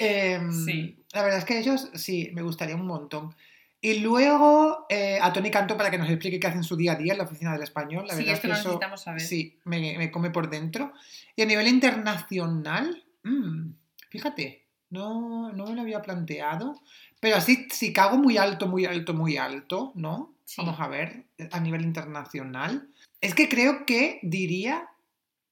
[0.00, 0.96] Em, Sí.
[1.12, 3.34] La verdad es que ellos sí, me gustaría un montón.
[3.80, 6.92] Y luego eh, a Tony Canto para que nos explique qué hace en su día
[6.92, 8.06] a día en la oficina del español.
[8.08, 9.20] La Sí, verdad es esto que lo eso necesitamos saber.
[9.20, 10.92] sí, me, me come por dentro.
[11.36, 13.70] Y a nivel internacional, mm,
[14.10, 16.80] fíjate, no, no me lo había planteado.
[17.20, 20.32] Pero así, si cago muy alto, muy alto, muy alto, ¿no?
[20.44, 20.56] Sí.
[20.62, 22.88] Vamos a ver, a nivel internacional.
[23.20, 24.88] Es que creo que diría.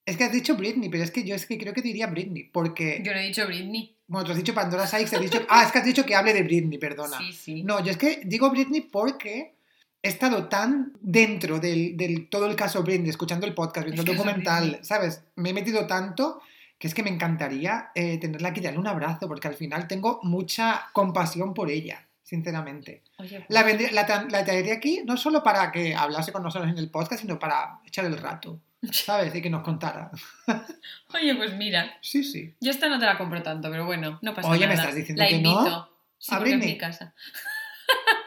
[0.07, 2.45] Es que has dicho Britney, pero es que yo es que creo que diría Britney,
[2.45, 3.03] porque.
[3.05, 3.97] Yo no he dicho Britney.
[4.07, 5.45] Bueno, tú has dicho Pandora Sykes, has dicho.
[5.49, 7.19] Ah, es que has dicho que hable de Britney, perdona.
[7.19, 7.63] Sí, sí.
[7.65, 9.57] No, yo es que digo Britney porque
[10.03, 14.17] he estado tan dentro del, del todo el caso Britney, escuchando el podcast, viendo El
[14.17, 14.79] documental.
[14.83, 15.25] ¿sabes?
[15.35, 16.41] Me he metido tanto
[16.79, 20.21] que es que me encantaría eh, tenerla aquí darle un abrazo, porque al final tengo
[20.23, 23.03] mucha compasión por ella, sinceramente.
[23.19, 26.71] Oye, pues, La, vendría- la, la traería aquí no solo para que hablase con nosotros
[26.71, 28.61] en el podcast, sino para echar el rato,
[28.93, 29.35] ¿sabes?
[29.35, 30.11] Y que nos contara.
[31.15, 32.55] oye, pues mira, Sí, sí.
[32.61, 34.69] yo esta no te la compro tanto, pero bueno, no pasa Oye, nada.
[34.69, 35.51] ¿me estás diciendo la que no?
[35.61, 35.91] invito.
[36.19, 36.73] Sí, ¿A porque es Britney?
[36.75, 37.15] mi casa.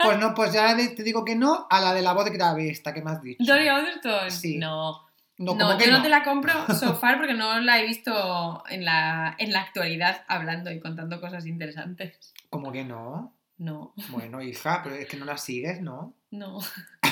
[0.01, 2.93] Pues no, pues ya te digo que no a la de la voz grave esta
[2.93, 3.43] que me has dicho.
[3.43, 4.31] Dolly Alderton.
[4.31, 4.57] Sí.
[4.57, 5.05] No.
[5.37, 6.01] No, No, yo no, no.
[6.03, 10.23] te la compro so far porque no la he visto en la, en la actualidad
[10.29, 12.33] hablando y contando cosas interesantes.
[12.49, 13.35] ¿Cómo que no?
[13.57, 16.13] No, Bueno, hija, pero es que no la sigues, ¿no?
[16.31, 16.59] no.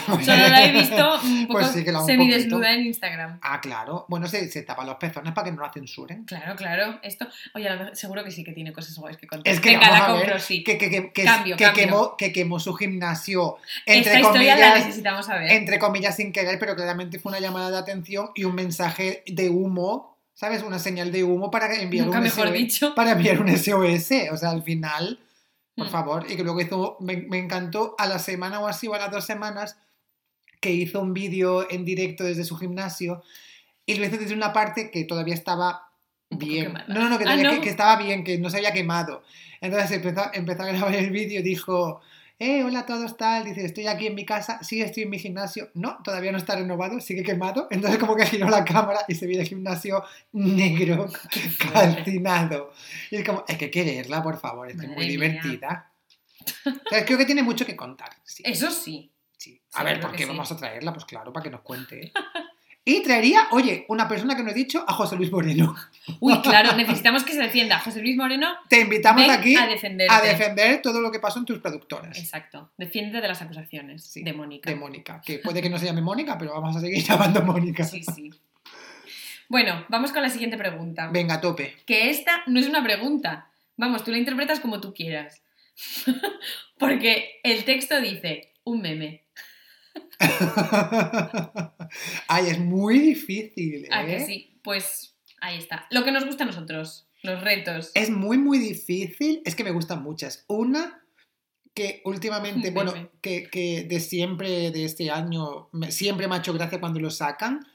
[0.25, 3.39] Solo la he visto un poco Pues sí que la un semidesnuda en Instagram.
[3.41, 4.05] Ah, claro.
[4.07, 6.23] Bueno, se, se tapa los pezones para que no la censuren.
[6.25, 6.99] Claro, claro.
[7.03, 9.51] Esto, oye, a lo mejor- seguro que sí que tiene cosas guays que contar.
[9.53, 10.63] Es que Venga, vamos la a compro, ver sí.
[10.63, 11.83] que, que, que, que, Cambio, que cambio.
[11.85, 15.51] quemó, que quemó su gimnasio, entre Esta historia la comillas, necesitamos saber.
[15.51, 19.49] entre comillas sin querer, pero claramente fue una llamada de atención y un mensaje de
[19.49, 20.63] humo, ¿sabes?
[20.63, 22.53] Una señal de humo para enviar Nunca un mejor SOS.
[22.53, 22.95] dicho.
[22.95, 24.11] Para enviar un SOS.
[24.31, 25.19] O sea, al final,
[25.75, 25.89] por Mm.
[25.91, 28.97] favor, y que luego hizo, me, me encantó a la semana o así, o a
[28.99, 29.77] las dos semanas,
[30.59, 33.23] que hizo un vídeo en directo desde su gimnasio
[33.85, 35.89] y lo hizo desde una parte que todavía estaba
[36.29, 36.73] bien.
[36.87, 37.51] No, no, no, que, Ah, ¿no?
[37.51, 39.23] Que, que estaba bien, que no se había quemado.
[39.61, 42.01] Entonces empezó, empezó a grabar el vídeo y dijo,
[42.39, 45.17] eh, hola a todos, tal, dice, estoy aquí en mi casa, sí, estoy en mi
[45.17, 45.69] gimnasio.
[45.73, 47.67] No, todavía no está renovado, sigue quemado.
[47.71, 51.07] Entonces como que giró la cámara y se ve el gimnasio negro,
[51.73, 52.73] calcinado.
[53.09, 55.91] Y es como, hay que quererla, por favor, es muy divertida.
[56.65, 58.09] O sea, creo que tiene mucho que contar.
[58.23, 58.41] Sí.
[58.45, 59.11] Eso sí.
[59.73, 60.30] A ver, ¿por qué sí.
[60.30, 60.93] vamos a traerla?
[60.93, 62.12] Pues claro, para que nos cuente.
[62.86, 65.75] Y traería, oye, una persona que no he dicho, a José Luis Moreno.
[66.21, 67.80] Uy, claro, necesitamos que se defienda.
[67.80, 70.13] José Luis Moreno, Te invitamos ven aquí a defenderte.
[70.13, 72.17] a defender todo lo que pasó en tus productoras.
[72.17, 72.71] Exacto.
[72.77, 74.69] Defiende de las acusaciones Sí, de Mónica.
[74.69, 75.21] De Mónica.
[75.25, 77.84] Que puede que no se llame Mónica, pero vamos a seguir llamando Mónica.
[77.84, 78.32] Sí, sí.
[79.49, 81.10] Bueno, vamos con la siguiente pregunta.
[81.12, 81.75] Venga, tope.
[81.86, 83.49] Que esta no es una pregunta.
[83.75, 85.41] Vamos, tú la interpretas como tú quieras.
[86.77, 89.23] Porque el texto dice un meme.
[92.27, 93.86] Ay, es muy difícil.
[93.86, 93.89] ¿eh?
[93.91, 94.60] ¿A que sí?
[94.63, 95.88] Pues ahí está.
[95.91, 97.91] Lo que nos gusta a nosotros, los retos.
[97.93, 99.41] Es muy, muy difícil.
[99.45, 100.45] Es que me gustan muchas.
[100.47, 101.03] Una
[101.73, 106.80] que últimamente, bueno, que, que de siempre, de este año, siempre me ha hecho gracia
[106.80, 107.65] cuando lo sacan,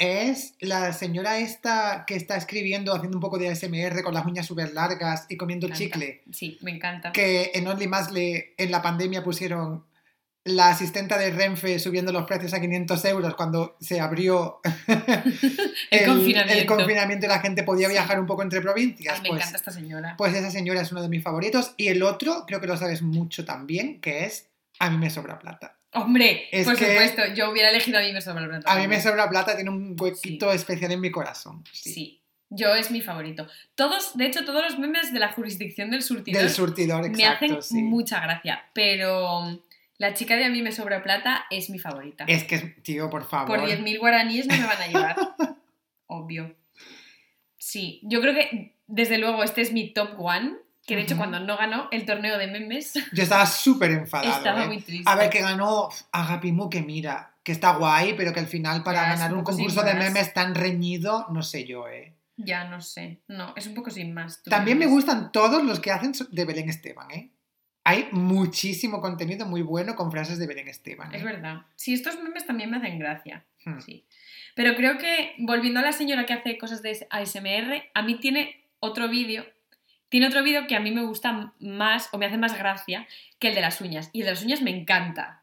[0.00, 4.46] es la señora esta que está escribiendo, haciendo un poco de ASMR con las uñas
[4.46, 6.22] súper largas y comiendo chicle.
[6.32, 7.12] Sí, me encanta.
[7.12, 9.84] Que en Only le en la pandemia pusieron
[10.44, 14.60] la asistenta de Renfe subiendo los precios a 500 euros cuando se abrió
[15.90, 16.60] El confinamiento.
[16.60, 19.16] el confinamiento y la gente podía viajar un poco entre provincias.
[19.16, 20.14] Ay, me pues, encanta esta señora.
[20.16, 21.74] pues esa señora es uno de mis favoritos.
[21.76, 24.48] Y el otro, creo que lo sabes mucho también, que es
[24.78, 25.76] A mí me sobra plata.
[25.92, 28.68] Hombre, Es por supuesto, yo hubiera elegido a mí me sobra el plato.
[28.68, 31.64] A mí me sobra plata, tiene un huequito especial en mi corazón.
[31.72, 31.92] Sí.
[31.92, 32.22] Sí.
[32.48, 33.46] yo es mi favorito.
[33.74, 37.44] Todos, de hecho, todos los memes de la jurisdicción del surtidor Del surtidor, me exacto,
[37.58, 37.82] hacen sí.
[37.82, 39.60] mucha gracia, pero
[40.00, 42.24] la chica de a mí me sobra plata es mi favorita.
[42.26, 43.58] Es que, tío, por favor.
[43.58, 45.16] Por 10.000 guaraníes no me van a llevar.
[46.06, 46.56] Obvio.
[47.58, 50.54] Sí, yo creo que desde luego este es mi top one,
[50.86, 54.38] que de hecho cuando no ganó el torneo de memes Yo estaba súper enfadado.
[54.38, 54.68] estaba ¿eh?
[54.68, 55.04] muy triste.
[55.06, 59.02] A ver, que ganó Agapimu, que mira, que está guay, pero que al final para
[59.02, 62.16] Ya, ganar un un concurso de memes tan reñido, no sé yo, ¿eh?
[62.38, 64.42] Ya no sé, no, es un poco sin más.
[64.44, 67.32] También me gustan todos los que hacen de Belén Esteban, ¿eh?
[67.84, 71.12] Hay muchísimo contenido muy bueno con frases de Belén Esteban.
[71.14, 71.18] ¿eh?
[71.18, 71.62] Es verdad.
[71.76, 73.44] Sí, estos memes también me hacen gracia.
[73.64, 73.80] Hmm.
[73.80, 74.04] Sí.
[74.54, 78.64] Pero creo que, volviendo a la señora que hace cosas de ASMR, a mí tiene
[78.80, 79.44] otro vídeo.
[80.08, 83.06] Tiene otro vídeo que a mí me gusta más o me hace más gracia
[83.38, 84.10] que el de las uñas.
[84.12, 85.42] Y el de las uñas me encanta.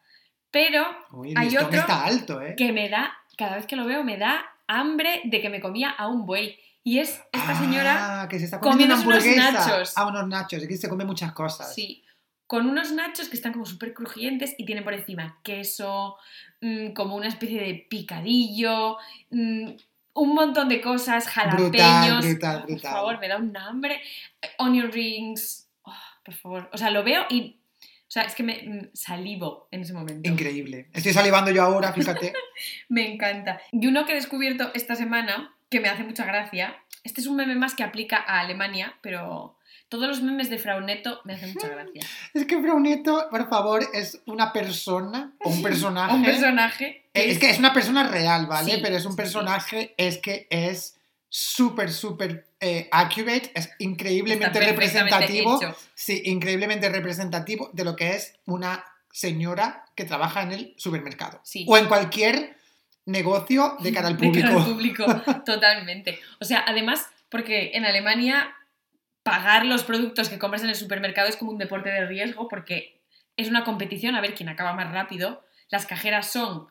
[0.51, 2.55] Pero Uy, Hay otro está alto, ¿eh?
[2.57, 5.89] que me da, cada vez que lo veo, me da hambre de que me comía
[5.89, 6.59] a un buey.
[6.83, 9.93] Y es esta señora, Ah, que se está comiendo una comiéndose unos nachos.
[9.97, 10.63] Ah, unos nachos.
[10.63, 11.73] Aquí se come muchas cosas.
[11.73, 12.03] sí,
[12.47, 16.15] con unos nachos que están como súper crujientes y tienen por encima queso,
[16.61, 18.97] mm, como una especie de picadillo,
[19.29, 19.71] mm,
[20.13, 21.69] un montón de cosas, jalapeños.
[21.69, 22.67] Brutal, brutal, brutal.
[22.67, 24.01] Por favor, me da un hambre.
[24.41, 25.67] Eh, Onion rings.
[25.83, 26.69] oh, por favor.
[26.73, 27.59] O sea, lo veo y.
[27.81, 30.27] O sea, es que me mm, salivo en ese momento.
[30.27, 30.87] Increíble.
[30.93, 32.33] Estoy salivando yo ahora, fíjate.
[32.89, 33.59] Me encanta.
[33.73, 37.35] Y uno que he descubierto esta semana, que me hace mucha gracia, este es un
[37.35, 39.56] meme más que aplica a Alemania, pero
[39.89, 42.01] todos los memes de Frau Neto me hacen mucha gracia.
[42.33, 46.13] es que Brauneto, por favor, es una persona o un personaje.
[46.15, 47.05] Un personaje.
[47.13, 48.73] Eh, Es que es una persona real, ¿vale?
[48.75, 49.17] Sí, Pero es un sí.
[49.17, 50.95] personaje, es que es
[51.29, 55.61] súper, súper eh, accurate, es increíblemente representativo.
[55.61, 55.75] hecho.
[55.93, 61.39] Sí, increíblemente representativo de lo que es una señora que trabaja en el supermercado.
[61.43, 61.65] Sí.
[61.67, 62.55] O en cualquier
[63.05, 64.47] negocio de cara al De público.
[64.47, 65.05] cara al público,
[65.45, 66.19] totalmente.
[66.39, 68.53] O sea, además, porque en Alemania
[69.29, 73.01] pagar los productos que compras en el supermercado es como un deporte de riesgo porque
[73.35, 75.45] es una competición a ver quién acaba más rápido.
[75.69, 76.67] Las cajeras son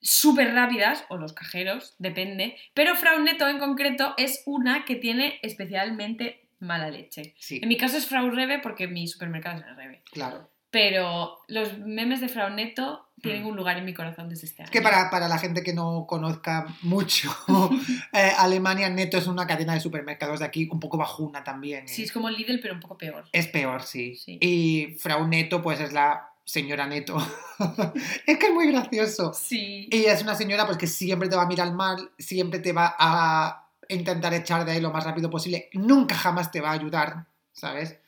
[0.00, 5.40] súper rápidas, o los cajeros, depende, pero Frau Neto en concreto es una que tiene
[5.42, 7.34] especialmente mala leche.
[7.38, 10.02] Sí, En mi caso es Frau Rebe porque mi supermercado es el Rebe.
[10.12, 10.50] claro.
[10.70, 13.46] Pero los memes de Frau Neto tienen Mm.
[13.48, 14.70] un lugar en mi corazón desde este año.
[14.70, 17.34] Que para, para la gente que no conozca mucho,
[18.12, 21.84] eh, Alemania Neto es una cadena de supermercados de aquí, un poco bajuna también.
[21.84, 21.88] ¿eh?
[21.88, 23.24] Sí, es como Lidl, pero un poco peor.
[23.32, 24.16] Es peor, sí.
[24.16, 24.38] Sí.
[24.40, 27.16] Y Frau Neto, pues es la señora Neto.
[28.26, 29.32] es que es muy gracioso.
[29.34, 29.88] Sí.
[29.90, 32.94] Y es una señora pues que siempre te va a mirar mal, siempre te va
[32.98, 37.24] a intentar echar de ahí lo más rápido posible, nunca jamás te va a ayudar,
[37.52, 37.98] ¿sabes?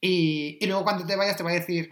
[0.00, 1.90] Y, y luego cuando te vayas te va a decir,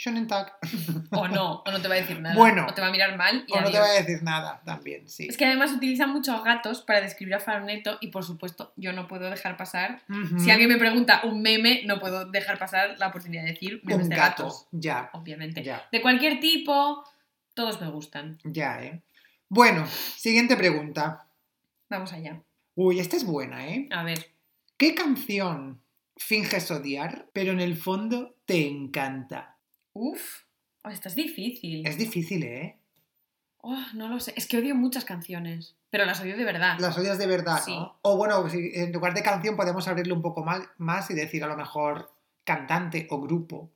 [0.00, 0.54] Shonen Tag,
[1.12, 2.34] O no, o no te va a decir nada.
[2.34, 2.66] Bueno.
[2.66, 5.06] O te va a mirar mal y o no te va a decir nada también,
[5.06, 5.26] sí.
[5.28, 8.94] Es que además utilizan muchos gatos para describir a Frau Neto y por supuesto yo
[8.94, 10.02] no puedo dejar pasar.
[10.38, 14.04] Si alguien me pregunta un meme, no puedo dejar pasar la oportunidad de decir memes
[14.04, 15.62] Un de gato, gatos, ya, obviamente.
[15.62, 17.04] ya, De cualquier tipo,
[17.52, 18.38] todos me gustan.
[18.44, 19.02] ya, ¿eh?
[19.50, 21.26] Bueno, siguiente pregunta.
[21.90, 22.40] Vamos allá.
[22.74, 23.86] Uy, esta es buena, ¿eh?
[23.90, 24.30] A ver.
[24.78, 25.82] ¿Qué canción
[26.20, 29.56] finges odiar, pero en el fondo te encanta?
[29.94, 30.42] Uf,
[30.84, 31.86] oh, esta es difícil.
[31.86, 32.76] Es difícil, ¿eh?
[33.62, 34.32] Oh, no lo sé.
[34.36, 36.78] Es que odio muchas canciones, pero las odio de verdad.
[36.78, 37.76] Las odias de verdad, Sí.
[37.76, 37.98] ¿no?
[38.02, 40.44] O bueno, en lugar de canción podemos abrirle un poco
[40.78, 42.12] más y decir a lo mejor
[42.44, 43.70] cantante o grupo.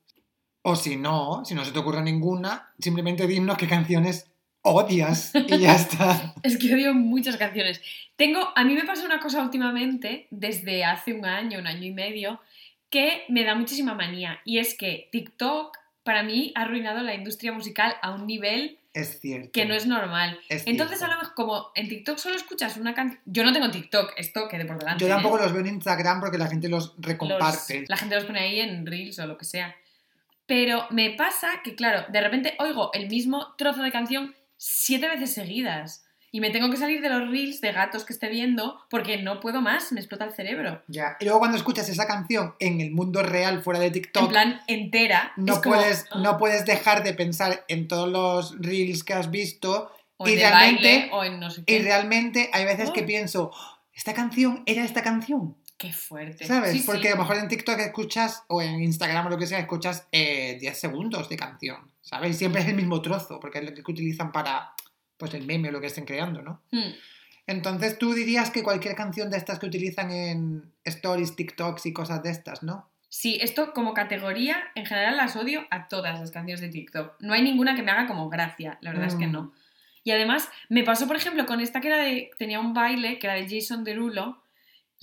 [0.62, 4.30] O si no, si no se te ocurre ninguna, simplemente dinos qué canciones
[4.64, 6.34] odias y ya está.
[6.42, 7.80] Es que odio muchas canciones.
[8.16, 11.90] Tengo, a mí me pasa una cosa últimamente, desde hace un año, un año y
[11.92, 12.40] medio,
[12.90, 14.40] que me da muchísima manía.
[14.44, 19.20] Y es que TikTok, para mí, ha arruinado la industria musical a un nivel Es
[19.20, 19.50] cierto.
[19.52, 20.38] que no es normal.
[20.48, 23.20] es Entonces, a lo mejor, como en TikTok solo escuchas una canción.
[23.26, 25.02] Yo no tengo TikTok, esto quede por delante.
[25.04, 25.42] Yo tampoco ¿eh?
[25.42, 27.84] los veo en Instagram porque la gente los Los- recomparte.
[27.88, 29.74] la gente los pone ahí en Reels o lo que sea.
[30.46, 34.34] Pero me pasa que, claro, de repente oigo el mismo trozo de canción
[34.66, 36.04] siete veces seguidas.
[36.32, 39.38] Y me tengo que salir de los Reels de gatos que esté viendo porque no
[39.38, 40.82] puedo más, me explota el cerebro.
[40.88, 41.16] Ya.
[41.20, 44.60] Y luego cuando escuchas esa canción en el mundo real, fuera de En TikTok, plan,
[44.66, 45.32] entera.
[45.36, 49.12] no, es como, puedes, ah, no puedes dejar de pensar en todos los reels que
[49.12, 51.78] has visto o y en realmente- baile, o en no sé y qué.
[51.82, 53.06] realmente hay veces que Oh.
[53.06, 56.46] pienso, "Oh, esta canción era esta canción, Qué fuerte.
[56.46, 56.72] ¿sabes?
[56.72, 56.84] Sí, sí.
[56.86, 60.08] Porque a lo mejor en TikTok escuchas o en Instagram o lo que sea, escuchas
[60.10, 62.38] eh, 10 segundos de canción, ¿sabes?
[62.38, 64.70] Siempre es el mismo trozo, porque es lo que utilizan para
[65.16, 66.60] pues el meme o lo que estén creando, ¿no?
[66.70, 66.92] Hmm.
[67.46, 72.22] Entonces tú dirías que cualquier canción de estas que utilizan en stories, TikToks y cosas
[72.22, 72.88] de estas, ¿no?
[73.08, 77.14] Sí, esto como categoría, en general las odio a todas las canciones de TikTok.
[77.20, 79.32] No hay ninguna que me haga como gracia, la verdad es que Mm.
[79.32, 79.52] no.
[80.02, 82.30] Y además, me pasó, por ejemplo, con esta que era de.
[82.38, 84.42] tenía un baile, que era de Jason Derulo.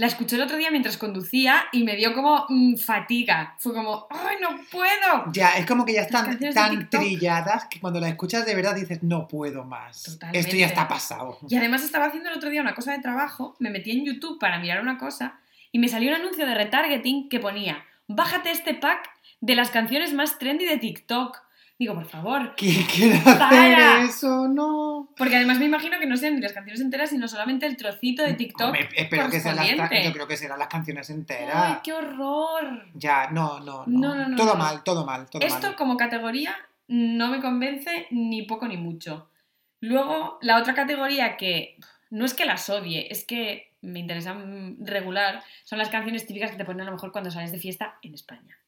[0.01, 3.53] La escuché el otro día mientras conducía y me dio como mm, fatiga.
[3.59, 5.31] Fue como, ¡ay, no puedo!
[5.31, 9.03] Ya, es como que ya están tan trilladas que cuando las escuchas de verdad dices,
[9.03, 10.01] no puedo más.
[10.01, 10.39] Totalmente.
[10.39, 11.37] Esto ya está pasado.
[11.47, 14.39] Y además estaba haciendo el otro día una cosa de trabajo, me metí en YouTube
[14.39, 15.35] para mirar una cosa
[15.71, 19.07] y me salió un anuncio de retargeting que ponía, bájate este pack
[19.39, 21.37] de las canciones más trendy de TikTok.
[21.81, 22.53] Digo, por favor.
[22.55, 23.47] ¿Quién quiere ¡Para!
[23.95, 24.47] hacer eso?
[24.47, 25.09] No.
[25.17, 28.21] Porque además me imagino que no sean ni las canciones enteras, sino solamente el trocito
[28.21, 28.67] de TikTok.
[28.67, 31.55] Hombre, espero que sean las, yo creo que serán las canciones enteras.
[31.55, 32.85] ¡Ay, qué horror!
[32.93, 33.99] Ya, no, no, no.
[33.99, 35.75] No, no, no, todo mal, todo mal, todo Esto mal.
[35.75, 36.55] como categoría
[36.87, 39.31] no me convence ni poco ni mucho.
[39.79, 41.79] Luego, la otra categoría que
[42.11, 46.57] no es que las odie, es que me interesan regular, son las canciones típicas que
[46.57, 48.59] te ponen a lo mejor cuando sales de fiesta en España.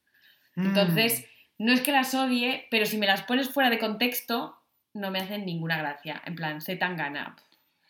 [0.56, 0.66] Mm.
[0.66, 4.56] Entonces, no es que las odie, pero si me las pones fuera de contexto,
[4.92, 6.22] no me hacen ninguna gracia.
[6.24, 7.36] En plan, soy tan gana.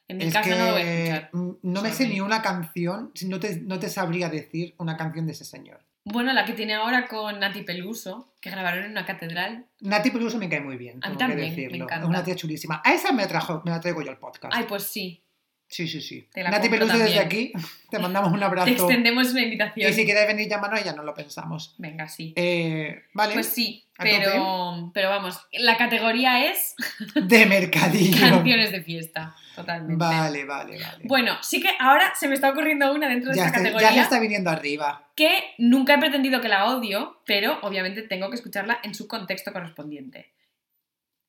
[0.08, 1.30] En mi es que no lo voy a escuchar.
[1.32, 5.32] no me sé ni una canción, no te, no te sabría decir una canción de
[5.32, 5.80] ese señor.
[6.06, 9.66] Bueno, la que tiene ahora con Nati Peluso, que grabaron en una catedral.
[9.80, 12.00] Nati Peluso me cae muy bien, A mí también, me encanta.
[12.00, 12.82] Es una tía chulísima.
[12.84, 14.54] A esa me, trajo, me la traigo yo al podcast.
[14.54, 15.23] Ay, pues sí.
[15.66, 16.28] Sí, sí, sí.
[16.32, 17.52] Te la Nati Peluso desde aquí,
[17.90, 18.66] te mandamos un abrazo.
[18.70, 19.90] Te extendemos una invitación.
[19.90, 21.74] Y si quieres venir, llámanos y ya no lo pensamos.
[21.78, 22.32] Venga, sí.
[22.36, 26.74] Eh, vale, Pues sí, pero, pero vamos, la categoría es
[27.14, 28.20] de mercadillo.
[28.20, 29.96] canciones de fiesta, totalmente.
[29.96, 31.04] Vale, vale, vale.
[31.04, 33.88] Bueno, sí que ahora se me está ocurriendo una dentro de ya, esta se, categoría
[33.90, 35.08] ya se está viniendo arriba.
[35.16, 39.52] que nunca he pretendido que la odio, pero obviamente tengo que escucharla en su contexto
[39.52, 40.30] correspondiente.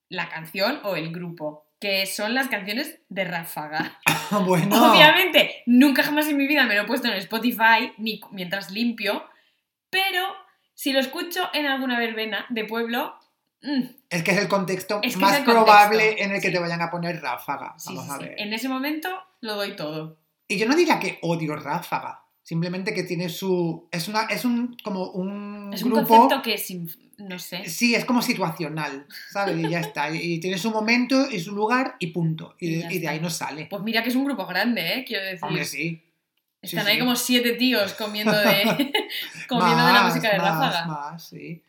[0.10, 4.00] La canción o el grupo, que son las canciones de Ráfaga.
[4.46, 8.72] bueno, Obviamente, nunca jamás en mi vida me lo he puesto en Spotify, ni mientras
[8.72, 9.26] limpio,
[9.90, 10.26] pero
[10.74, 13.16] si lo escucho en alguna verbena de pueblo,
[13.62, 16.42] mm, es que es el contexto Es que más es el contexto, probable en el
[16.42, 16.54] que sí.
[16.54, 17.76] te vayan a poner ráfaga.
[17.86, 18.36] Vamos sí, a ver.
[18.38, 19.10] en ese momento
[19.42, 20.18] lo doy todo.
[20.48, 22.25] Y yo no diría que odio ráfaga.
[22.48, 23.88] Simplemente que tiene su.
[23.92, 24.26] Es una.
[24.26, 24.78] Es un.
[24.84, 26.08] como un Es un grupo.
[26.08, 27.68] concepto que sin, no sé.
[27.68, 29.58] Sí, es como situacional, ¿sabes?
[29.58, 30.12] Y ya está.
[30.12, 32.56] Y tiene su momento y su lugar y punto.
[32.60, 33.66] Y, Y de- ya y de ahí no sale.
[33.68, 35.06] Pues mira que es un grupo grande, ¿eh?
[35.08, 35.44] Quiero decir.
[35.44, 36.04] Hombre, sí.
[36.62, 37.00] Están sí, ahí sí.
[37.00, 38.94] como siete tíos comiendo de,
[39.50, 40.86] comiendo de la música de más, Ráfaga.
[40.86, 41.64] Más, sí.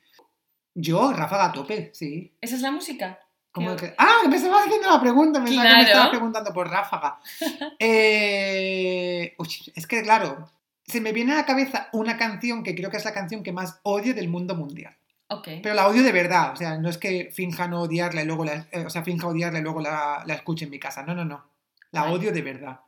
[0.75, 2.35] Yo, ráfaga a tope, sí.
[2.39, 3.19] ¿Esa es la música?
[3.51, 5.81] Como que- ah, me estabas haciendo la pregunta, me Claro.
[5.83, 7.19] estabas preguntando por ráfaga.
[7.79, 10.51] Eh, uy, es que claro,
[10.87, 13.53] se me viene a la cabeza una canción que creo que es la canción que
[13.53, 14.97] más odio del mundo mundial.
[15.29, 15.49] Ok.
[15.63, 18.45] Pero la odio de verdad, o sea, no es que finja no odiarla y luego
[18.45, 21.03] la, eh, o sea, finja odiarla y luego la, la escuche en mi casa.
[21.03, 21.45] No, no, no.
[21.91, 22.81] La odio de verdad.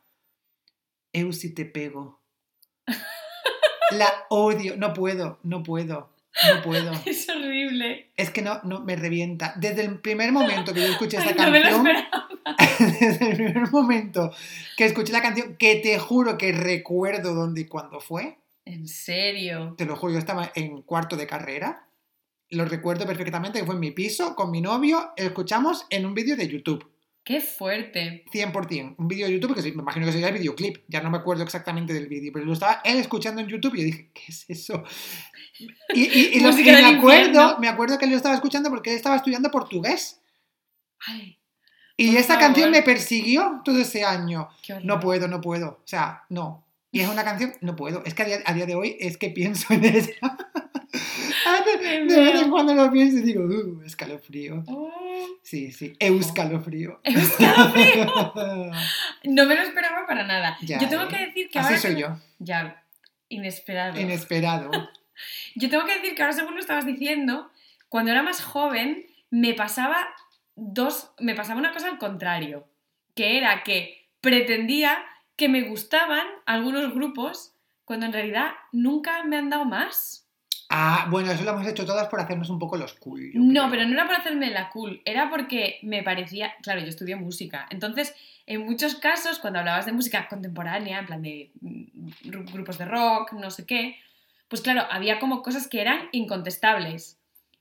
[1.11, 2.21] Eu si te pego.
[3.91, 6.13] La odio, no puedo, no puedo,
[6.47, 6.91] no puedo.
[7.05, 8.11] Es horrible.
[8.15, 9.53] Es que no, no me revienta.
[9.57, 12.18] Desde el primer momento que yo escuché esta Ay, no me lo canción, esperaba.
[12.99, 14.31] desde el primer momento
[14.77, 19.75] que escuché la canción, que te juro que recuerdo dónde y cuándo fue, En serio.
[19.77, 21.87] te lo juro, yo estaba en cuarto de carrera,
[22.49, 26.35] lo recuerdo perfectamente, que fue en mi piso con mi novio, escuchamos en un vídeo
[26.35, 26.89] de YouTube.
[27.23, 28.23] Qué fuerte.
[28.33, 31.17] 100%, un vídeo de YouTube que me imagino que sería el videoclip, ya no me
[31.19, 34.21] acuerdo exactamente del vídeo, pero lo estaba él escuchando en YouTube y yo dije, ¿qué
[34.29, 34.83] es eso?
[35.93, 37.59] Y, y- y y me acuerdo, infierno.
[37.59, 40.21] me acuerdo que lo estaba escuchando porque él estaba estudiando portugués.
[41.05, 41.38] Ay,
[42.01, 42.41] Y Por esa favor.
[42.41, 44.47] canción me persiguió todo ese año.
[44.83, 45.81] No puedo, no puedo.
[45.83, 46.63] O sea, no.
[46.93, 48.03] Y es una canción, no puedo.
[48.05, 49.83] Es que a día, a día de hoy es que pienso en.
[50.21, 50.37] Ah,
[51.83, 54.63] de, vez en cuando lo pienso y digo, uh, escalofrío.
[54.67, 54.89] Oh,
[55.43, 57.01] Sí, sí, euscalofrío.
[59.25, 60.57] no me lo esperaba para nada.
[60.61, 61.07] Ya, yo tengo ¿eh?
[61.09, 61.79] que decir que Así ahora.
[61.81, 62.81] soy yo, Ya,
[63.27, 63.99] inesperado.
[63.99, 64.71] inesperado.
[65.55, 67.51] Yo tengo que decir que ahora, según lo estabas diciendo,
[67.89, 69.97] cuando era más joven, me pasaba
[70.59, 72.67] dos, me pasaba una cosa al contrario,
[73.15, 74.97] que era que pretendía
[75.35, 77.53] que me gustaban algunos grupos
[77.85, 80.25] cuando en realidad nunca me han dado más.
[80.69, 83.31] Ah, bueno, eso lo hemos hecho todas por hacernos un poco los cool.
[83.33, 87.15] No, pero no era por hacerme la cool, era porque me parecía, claro, yo estudié
[87.15, 88.13] música, entonces
[88.45, 91.83] en muchos casos cuando hablabas de música contemporánea, en plan de mm,
[92.25, 93.97] gru- grupos de rock, no sé qué,
[94.47, 97.18] pues claro, había como cosas que eran incontestables.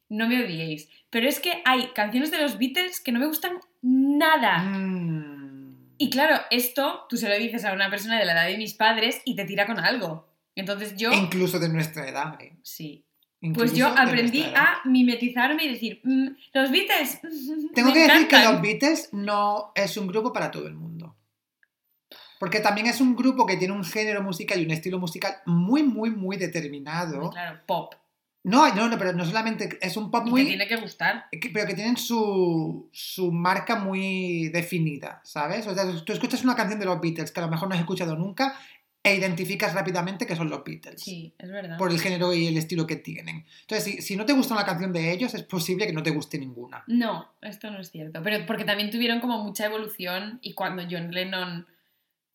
[0.09, 3.59] No me odiéis, pero es que hay canciones de los Beatles que no me gustan
[3.83, 4.59] nada.
[4.59, 5.97] Mm.
[5.99, 8.75] Y claro, esto tú se lo dices a una persona de la edad de mis
[8.75, 10.29] padres y te tira con algo.
[10.55, 12.41] Entonces yo, Incluso de nuestra edad.
[12.41, 12.57] ¿eh?
[12.63, 13.05] sí.
[13.41, 17.21] Incluso Pues yo aprendí a mimetizarme y decir, "Mm, los Beatles.
[17.73, 18.53] Tengo me que decir que encantan".
[18.55, 21.15] los Beatles no es un grupo para todo el mundo.
[22.41, 25.85] Porque también es un grupo que tiene un género musical y un estilo musical muy,
[25.85, 27.31] muy, muy determinado.
[27.31, 27.95] Claro, pop.
[28.49, 30.43] No, no, no, pero no solamente es un pop Y muy...
[30.43, 31.27] que tiene que gustar.
[31.31, 35.67] que- pero que tienen su, su marca muy definida, ¿sabes?
[35.67, 37.81] O sea, tú escuchas una canción de los Beatles que a lo mejor no has
[37.81, 38.55] escuchado nunca
[39.03, 41.01] e identificas rápidamente que son los Beatles.
[41.01, 41.79] Sí, es verdad.
[41.79, 43.47] Por el género y el estilo que tienen.
[43.63, 46.11] Entonces, si, si no te gusta una canción de ellos, es posible que no te
[46.11, 46.83] guste ninguna.
[46.89, 48.21] No, esto no es cierto.
[48.23, 51.67] Pero porque también tuvieron como mucha evolución y cuando John Lennon,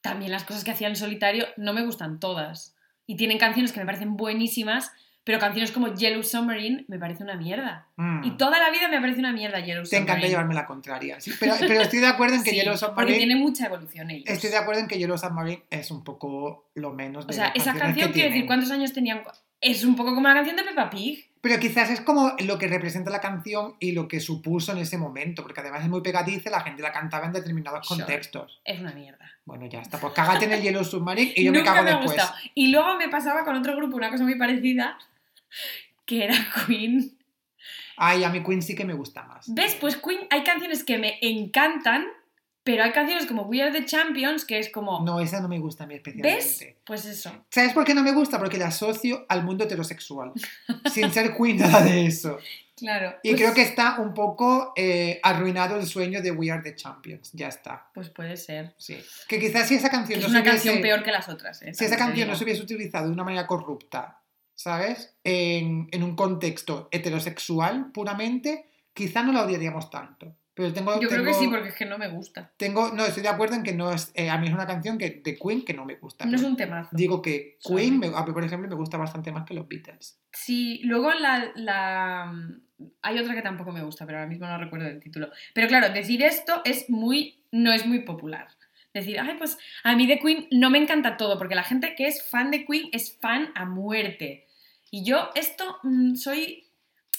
[0.02, 2.76] también las cosas que hacía en solitario, no me gustan todas.
[3.06, 4.92] Y tienen canciones que me parecen buenísimas,
[5.24, 7.88] pero canciones como Yellow Submarine me parece una mierda.
[7.96, 8.24] Mm.
[8.26, 10.04] Y toda la vida me parece una mierda Yellow Te Submarine.
[10.12, 11.20] encanta llevarme la contraria.
[11.22, 13.18] sí, pero, pero estoy de acuerdo en que Sí, Yellow porque Submarine.
[13.18, 14.26] tiene mucha evolución ellos.
[14.30, 17.46] Estoy de acuerdo en que Yellow Submarine es un poco lo menos de O sea,
[17.48, 18.46] las esa canción, que quiero decir.
[18.46, 19.22] ¿cuántos años tenían?
[19.62, 21.30] Es un poco como la canción de Peppa Pig.
[21.40, 24.98] Pero quizás es como lo que representa la canción y lo que supuso en ese
[24.98, 28.02] momento, porque además es muy pegadiza, la gente la cantaba en determinados Sure.
[28.04, 28.62] contextos.
[28.64, 29.30] Es una mierda.
[29.46, 31.90] Bueno, ya está, pues cágate en el Yellow Submarine y yo me Nunca cago me
[31.92, 32.18] ha después.
[32.18, 32.40] gustado.
[32.54, 34.98] Y luego me pasaba con otro grupo una cosa muy parecida,
[36.06, 36.36] que era
[36.68, 37.18] Queen.
[37.98, 39.46] Ay, a mi Queen sí que me gusta más.
[39.54, 39.76] ¿Ves?
[39.80, 42.06] Pues Queen hay canciones que me encantan,
[42.64, 45.02] pero hay canciones como We Are the Champions que es como...
[45.06, 46.36] No, esa no me gusta a mí especialmente.
[46.44, 46.66] ¿Ves?
[46.86, 47.46] Pues eso.
[47.52, 48.40] ¿Sabes por qué no me gusta?
[48.40, 50.32] Porque la asocio al mundo heterosexual.
[50.92, 52.40] sin ser Queen, nada de eso.
[52.76, 53.16] Claro.
[53.22, 56.76] Y pues- creo que está un poco eh, arruinado el sueño de We Are the
[56.76, 57.30] Champions.
[57.34, 57.90] Ya está.
[57.94, 58.74] Pues puede ser.
[58.78, 58.98] Sí.
[59.28, 61.62] Que quizás si esa canción Es no una hubiese- canción peor que las otras.
[61.62, 61.74] ¿eh?
[61.76, 64.20] Si esa canción no se hubiese utilizado de una manera corrupta,
[64.56, 65.16] ¿sabes?
[65.24, 70.36] En, en un contexto heterosexual puramente, quizá no la odiaríamos tanto.
[70.56, 72.52] Pero tengo, Yo creo que sí, porque es que no me gusta.
[72.58, 75.00] tengo, no, estoy de acuerdo en que no es, eh, a mí es una canción
[75.00, 76.26] que, de Queen que no me gusta.
[76.26, 76.90] No es un temazo.
[76.92, 77.58] Digo que.
[77.68, 80.20] Queen, me- a mí, por ejemplo, me gusta bastante más que los Beatles.
[80.32, 82.32] Sí, luego la, la-
[83.02, 85.30] Hay otra que tampoco me gusta, pero ahora mismo no recuerdo el título.
[85.56, 87.42] Pero claro, decir esto es muy...
[87.52, 88.48] no es muy popular.
[88.94, 92.08] Decir, ay, pues a mí de Queen no me encanta todo, porque la gente que
[92.08, 94.48] es fan de Queen es fan a muerte.
[94.92, 96.63] Y yo esto mm, soy...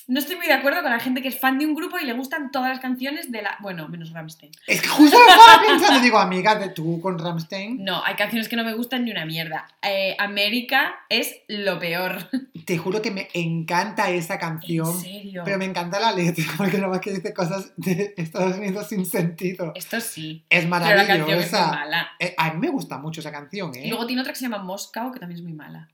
[0.06, 2.04] No estoy muy de acuerdo con la gente que es fan de un grupo y
[2.04, 3.56] le gustan todas las canciones de la...
[3.60, 4.52] Bueno, menos Rammstein.
[4.66, 8.48] Es que justo lo estaba pensando, digo, amiga, de tú con Ramstein, No, hay canciones
[8.50, 9.66] que no me gustan ni una mierda.
[9.82, 12.28] Eh, América es lo peor.
[12.66, 15.00] te juro que me encanta esa ¿En canción.
[15.00, 15.42] serio?
[15.44, 19.06] Pero me encanta la letra, porque nada más que dice cosas de Estados Unidos sin
[19.06, 19.72] sentido.
[19.74, 20.44] Esto sí.
[20.50, 21.66] Es Pero la canción es muy maravillosa.
[21.68, 22.08] mala.
[22.18, 23.86] Eh, a mí me gusta mucho esa canción, ¿eh?
[23.86, 25.88] Y luego tiene otra que se llama Moscow, que también es muy mala.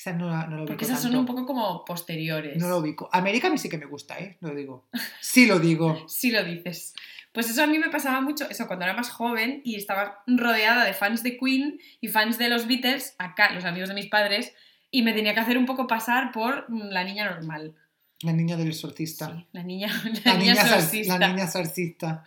[0.00, 2.56] Esa no, la- no lo Porque esas son un poco como posteriores.
[2.56, 3.10] No lo ubico.
[3.12, 4.38] América a mí sí que me gusta, ¿eh?
[4.40, 4.88] Lo digo.
[5.20, 6.04] Sí lo digo.
[6.08, 6.94] Sí lo dices.
[7.32, 10.84] Pues eso a mí me pasaba mucho, eso cuando era más joven y estaba rodeada
[10.84, 14.52] de fans de Queen y fans de los Beatles, acá, los amigos de mis padres,
[14.90, 17.76] y me tenía que hacer un poco pasar por mm, la niña normal.
[18.22, 19.26] La niña del exorcista.
[19.36, 19.88] Sí, la niña,
[20.24, 22.24] La, la niña niña la niña exorcista.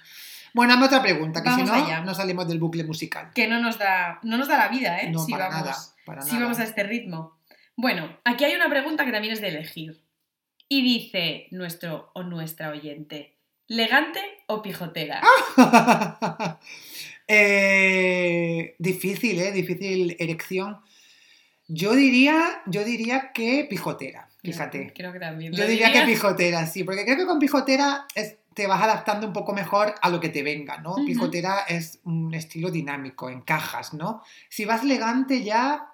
[0.54, 2.02] Bueno, hazme otra pregunta, que Vamos si no, allá.
[2.02, 3.32] no salimos del bucle musical.
[3.34, 5.10] Que no nos da, no nos da la vida, ¿eh?
[5.10, 5.78] No, si para vamos, nada.
[6.06, 6.44] Para si nada.
[6.44, 7.40] vamos a este ritmo.
[7.76, 10.04] Bueno, aquí hay una pregunta que también es de elegir.
[10.70, 15.22] Y dice nuestro o nuestra oyente, ¿legante o pijotera?
[17.28, 19.52] Eh, difícil, ¿eh?
[19.52, 20.80] Difícil erección.
[21.68, 24.92] Yo diría, yo diría que pijotera, fíjate.
[24.94, 25.54] Creo que también.
[25.54, 29.34] Yo diría que pijotera, sí, porque creo que con pijotera es- te vas adaptando un
[29.34, 30.96] poco mejor a lo que te venga, ¿no?
[31.06, 34.22] Pijotera es un estilo dinámico, encajas, ¿no?
[34.50, 35.93] Si vas elegante ya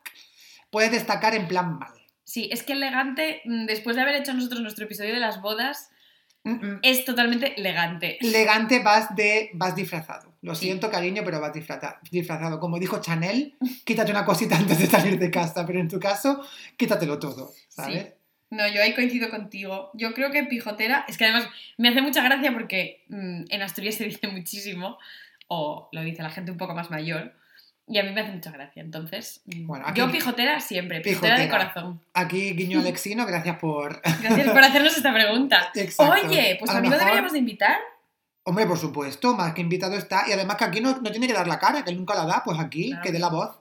[0.70, 1.93] puedes destacar en plan mal.
[2.24, 5.89] Sí, es que elegante, mm, después de haber hecho nosotros nuestro episodio de las bodas,
[6.43, 6.80] Mm, mm.
[6.84, 8.17] es totalmente elegante.
[8.22, 10.34] Elegante vas de vas disfrazado.
[10.41, 10.65] Lo Sí.
[10.67, 12.61] siento, cariño, pero vas disfraza- disfrazado.
[12.61, 16.41] Como dijo Chanel, quítate una cosita antes de salir de casa, pero en tu caso,
[16.78, 18.13] quítatelo todo, ¿sabes?
[18.51, 19.91] No, yo ahí coincido contigo.
[19.95, 23.95] Yo creo que pijotera, es que además me hace mucha gracia porque mm, en Asturias
[23.95, 24.97] se dice muchísimo,
[25.49, 27.34] o lo dice la gente un poco más mayor,
[27.90, 28.82] y a mí me hace mucha gracia.
[28.82, 32.00] Entonces, mm, Bueno, aquí- yo pijotera siempre, pijotera, de corazón.
[32.14, 34.02] Aquí, guiño Alexino, gracias por...
[34.22, 35.72] Gracias por hacernos esta pregunta.
[35.76, 36.28] Exacto.
[36.28, 37.78] Oye, pues A a, mí no deberíamos de invitar.
[38.44, 40.24] Hombre, por supuesto, más que invitado está.
[40.28, 42.26] Y además que aquí no, no tiene que dar la cara, que él nunca la
[42.26, 43.60] da, pues aquí, Claro que dé la voz.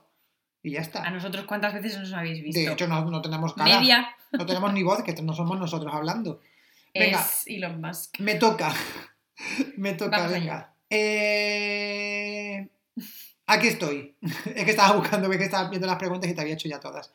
[0.61, 1.09] Y ya A está.
[1.09, 2.59] nosotros, ¿cuántas veces nos habéis visto?
[2.59, 3.79] De hecho, no, no tenemos cara.
[3.79, 6.41] Media No tenemos ni voz, que no somos nosotros hablando.
[6.93, 7.19] Venga.
[7.19, 8.19] es Elon Musk.
[8.19, 8.73] Me toca.
[9.77, 10.73] Me toca, Vamos venga.
[10.89, 12.67] Eh,
[13.49, 14.15] Aquí estoy.
[14.55, 17.11] Es que estaba buscando, que estaba viendo las preguntas y te había hecho ya todas.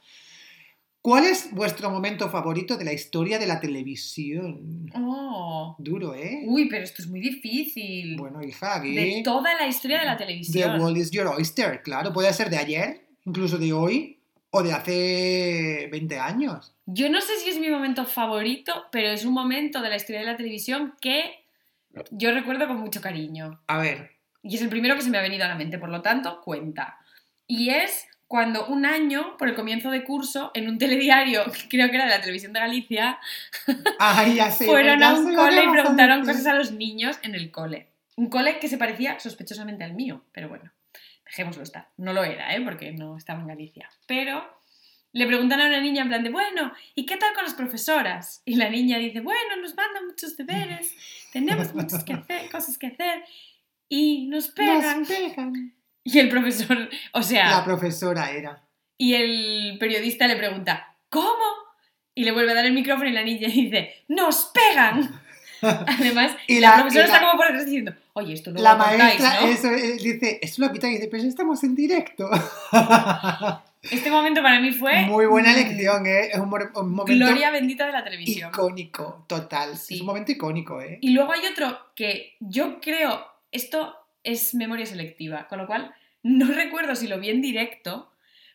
[1.01, 4.91] ¿Cuál es vuestro momento favorito de la historia de la televisión?
[4.97, 5.77] Oh.
[5.79, 6.43] Duro, ¿eh?
[6.47, 8.17] Uy, pero esto es muy difícil.
[8.17, 8.95] Bueno, hija, aquí.
[8.95, 10.81] de toda la historia de la The televisión.
[10.81, 12.13] World is Your Oyster, claro.
[12.13, 14.19] Puede ser de ayer, incluso de hoy,
[14.51, 16.75] o de hace 20 años.
[16.87, 20.21] Yo no sé si es mi momento favorito, pero es un momento de la historia
[20.21, 21.23] de la televisión que
[22.11, 23.61] yo recuerdo con mucho cariño.
[23.67, 24.14] A ver.
[24.45, 26.43] Y es el primero que se me ha venido a la mente, por lo tanto,
[26.43, 26.99] cuenta.
[27.47, 31.97] Y es cuando un año, por el comienzo de curso, en un telediario, creo que
[31.97, 33.19] era de la televisión de Galicia,
[33.99, 34.67] Ay, ya sé.
[34.67, 37.89] fueron ya a un cole y a preguntaron cosas a los niños en el cole.
[38.17, 40.71] Un cole que se parecía sospechosamente al mío, pero bueno,
[41.25, 41.89] dejémoslo estar.
[41.97, 42.61] No lo era, ¿eh?
[42.61, 43.89] porque no estaba en Galicia.
[44.07, 44.45] Pero
[45.13, 48.43] le preguntan a una niña en plan de, bueno, ¿y qué tal con las profesoras?
[48.45, 50.95] Y la niña dice, bueno, nos mandan muchos deberes,
[51.33, 53.25] tenemos muchas que hacer, cosas que hacer
[53.97, 55.01] y nos pegan.
[55.01, 55.53] Nos pegan.
[56.07, 58.63] Y el profesor, o sea, La profesora era.
[58.99, 61.45] y el periodista le pregunta, ¿cómo?
[62.15, 65.23] Y le vuelve a dar el micrófono y la niña dice, ¡nos pegan!
[65.63, 68.61] Además, Y la, la- profesora y la- está como por detrás diciendo, oye, esto no
[68.61, 69.47] la lo contáis, maestra ¿no?
[69.49, 72.31] eso, eh, dice, eso lo quita y dice, pero estamos en directo.
[73.91, 75.03] Este momento para mí fue...
[75.07, 76.29] Muy buena lección, ¿eh?
[76.33, 78.51] Es un, mo- un momento Gloria bendita de la televisión.
[78.51, 79.77] icónico, total.
[79.77, 79.95] Sí.
[79.97, 80.99] Es un momento icónico, ¿eh?
[81.03, 83.25] Y luego hay otro que yo creo,
[83.55, 88.11] esto es memoria selectiva, con lo cual no recuerdo si lo vi en directo,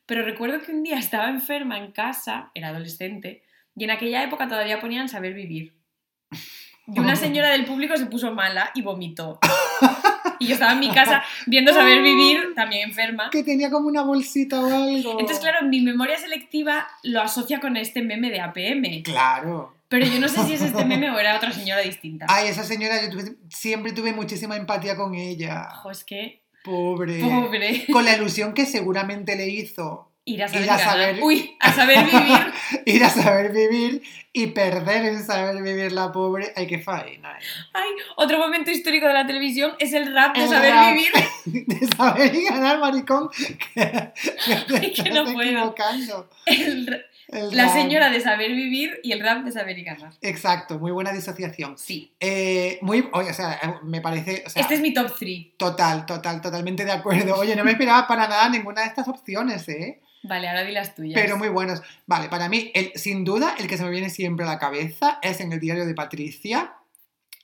[0.05, 3.43] pero recuerdo que un día estaba enferma en casa, era adolescente,
[3.75, 5.73] y en aquella época todavía ponían saber vivir.
[6.87, 9.39] Y una señora del público se puso mala y vomitó.
[10.39, 13.29] Y yo estaba en mi casa viendo saber vivir, también enferma.
[13.29, 15.19] Que tenía como una bolsita o algo.
[15.19, 19.03] Entonces, claro, mi memoria selectiva lo asocia con este meme de APM.
[19.03, 19.78] Claro.
[19.89, 22.25] Pero yo no sé si es este meme o era otra señora distinta.
[22.29, 25.67] Ay, esa señora, yo tuve- siempre tuve muchísima empatía con ella.
[25.79, 27.19] Ojo, es que, Pobre.
[27.19, 27.85] pobre.
[27.91, 31.73] Con la ilusión que seguramente le hizo Ir a saber, Ir a saber- Uy, a
[31.73, 32.53] saber vivir.
[32.85, 36.53] ir a saber vivir y perder en saber vivir la pobre.
[36.55, 37.31] Ay, qué faena.
[37.39, 37.43] eh.
[37.73, 40.93] Ay, otro momento histórico de la televisión es el rap de El saber rap.
[40.93, 41.65] vivir.
[41.79, 43.29] De saber y ganar, maricón.
[43.31, 44.13] Que, que
[44.79, 45.41] Ay, que no puedo.
[45.49, 46.29] equivocando.
[46.45, 47.73] El El la rap.
[47.73, 50.13] señora de saber vivir y el rap de saber y ganar.
[50.21, 51.77] Exacto, muy buena disociación.
[51.77, 52.11] Sí.
[52.19, 55.57] Eh, muy, oye, o sea, me parece, o sea, Este es mi top 3.
[55.57, 57.35] total, total, totalmente de acuerdo.
[57.35, 60.01] Oye, no me esperaba para nada ninguna de estas opciones, ¿eh?
[60.23, 61.19] Vale, ahora di las tuyas.
[61.21, 61.81] Pero muy buenas.
[62.07, 65.19] Vale, para mí, el, sin duda, el que se me viene siempre a la cabeza
[65.21, 66.73] es en el diario de Patricia,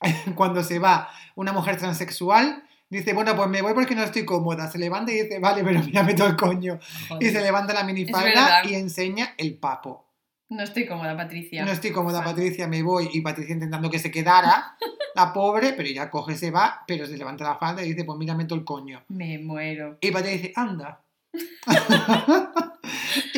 [0.34, 4.70] cuando se va una mujer transexual, dice, bueno, pues me voy porque no estoy cómoda.
[4.70, 6.78] Se levanta y dice, vale, pero mírame todo el coño.
[7.08, 7.26] Joder.
[7.26, 10.06] Y se levanta la minifalda y enseña el papo.
[10.48, 11.64] No estoy cómoda, Patricia.
[11.64, 12.22] No estoy cómoda.
[12.22, 13.08] Patricia, me voy.
[13.12, 14.76] Y Patricia intentando que se quedara,
[15.14, 18.16] la pobre, pero ya coge, se va, pero se levanta la falda y dice, pues
[18.16, 19.04] mírame todo el coño.
[19.08, 19.98] Me muero.
[20.00, 21.02] Y Patricia dice, anda.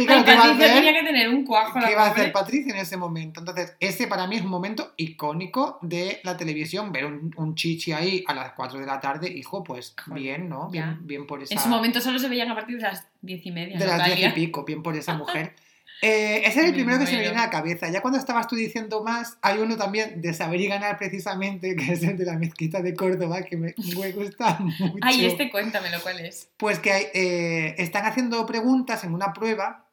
[0.03, 0.77] y claro, ¿qué va a Patricia hacer?
[0.85, 3.41] tenía que tener un cuajo ¿Qué va a hacer Patricia en ese momento?
[3.41, 6.93] Entonces, ese para mí es un momento icónico de la televisión.
[6.93, 10.49] Ver un, un chichi ahí a las 4 de la tarde, hijo, pues Joder, bien,
[10.49, 10.71] ¿no?
[10.73, 10.85] ya.
[10.87, 11.55] Bien, bien por esa.
[11.55, 13.79] En su momento solo se veían a partir de las diez y media.
[13.79, 15.55] de ¿no, las 10 y pico, bien por esa mujer.
[16.01, 17.91] Eh, ese es el Me primero que se me viene a la cabeza.
[17.91, 21.93] Ya cuando estabas tú diciendo más, hay uno también de saber y ganar precisamente, que
[21.93, 24.95] es el de la mezquita de Córdoba, que me, me gusta mucho.
[25.01, 26.51] Ay, este cuéntamelo, ¿cuál es?
[26.57, 29.88] Pues que eh, están haciendo preguntas en una prueba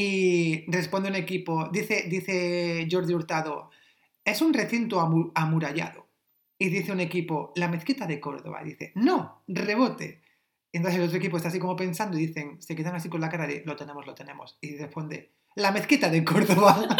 [0.00, 1.68] y responde un equipo.
[1.72, 3.70] Dice, dice Jordi Hurtado,
[4.24, 6.06] es un recinto amu- amurallado.
[6.58, 8.62] Y dice un equipo, la mezquita de Córdoba.
[8.62, 10.20] Dice, no, rebote.
[10.70, 13.20] Y entonces el otro equipo está así como pensando y dicen, se quedan así con
[13.20, 14.58] la cara de, lo tenemos, lo tenemos.
[14.60, 16.86] Y responde, la mezquita de Córdoba.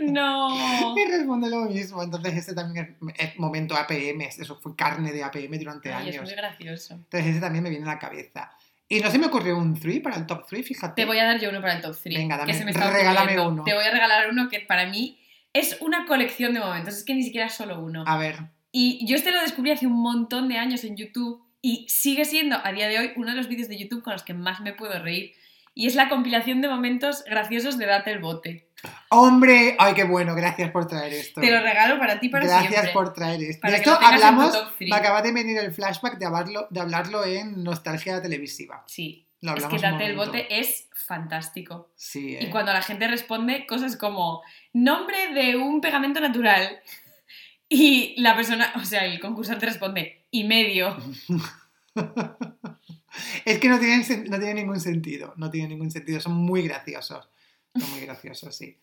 [0.00, 0.96] No.
[0.96, 2.02] y responde lo mismo.
[2.02, 6.14] Entonces ese también es, es momento APM, eso fue carne de APM durante Ay, es
[6.16, 6.28] años.
[6.30, 6.94] muy gracioso.
[6.94, 8.52] Entonces ese también me viene a la cabeza.
[8.88, 11.02] Y no se me ocurrió un 3 para el top 3, fíjate.
[11.02, 12.16] Te voy a dar yo uno para el top 3.
[12.16, 13.48] Venga, dame, que se me está regálame ocurriendo.
[13.52, 13.64] uno.
[13.64, 15.18] Te voy a regalar uno que para mí
[15.52, 16.94] es una colección de momentos.
[16.94, 18.04] Es que ni siquiera es solo uno.
[18.06, 18.36] A ver,
[18.72, 22.56] Y yo este lo descubrí hace un montón de años en YouTube y sigue siendo
[22.64, 24.72] a día de hoy uno de los vídeos de YouTube con los que más me
[24.72, 25.34] puedo reír.
[25.78, 28.68] Y es la compilación de momentos graciosos de Date el Bote.
[29.10, 31.40] hombre, ay, qué bueno, gracias por traer esto.
[31.40, 32.92] Te lo regalo para ti para gracias siempre.
[32.92, 33.60] por traer esto.
[33.60, 37.62] Para de esto hablamos, me acaba de venir el flashback de hablarlo, de hablarlo en
[37.62, 38.82] Nostalgia Televisiva.
[38.88, 40.16] Sí, Lo es que Date el.
[40.16, 41.92] Bote es fantástico.
[41.94, 42.50] Sí, Y eh.
[42.50, 46.80] cuando la gente responde cosas como nombre de un pegamento natural
[47.68, 50.96] Y la persona, o sea, el concursante responde, y medio.
[53.44, 57.28] es que no tienen, no tiene ningún sentido, no tiene ningún sentido, son muy graciosos,
[57.78, 58.76] son muy graciosos, sí.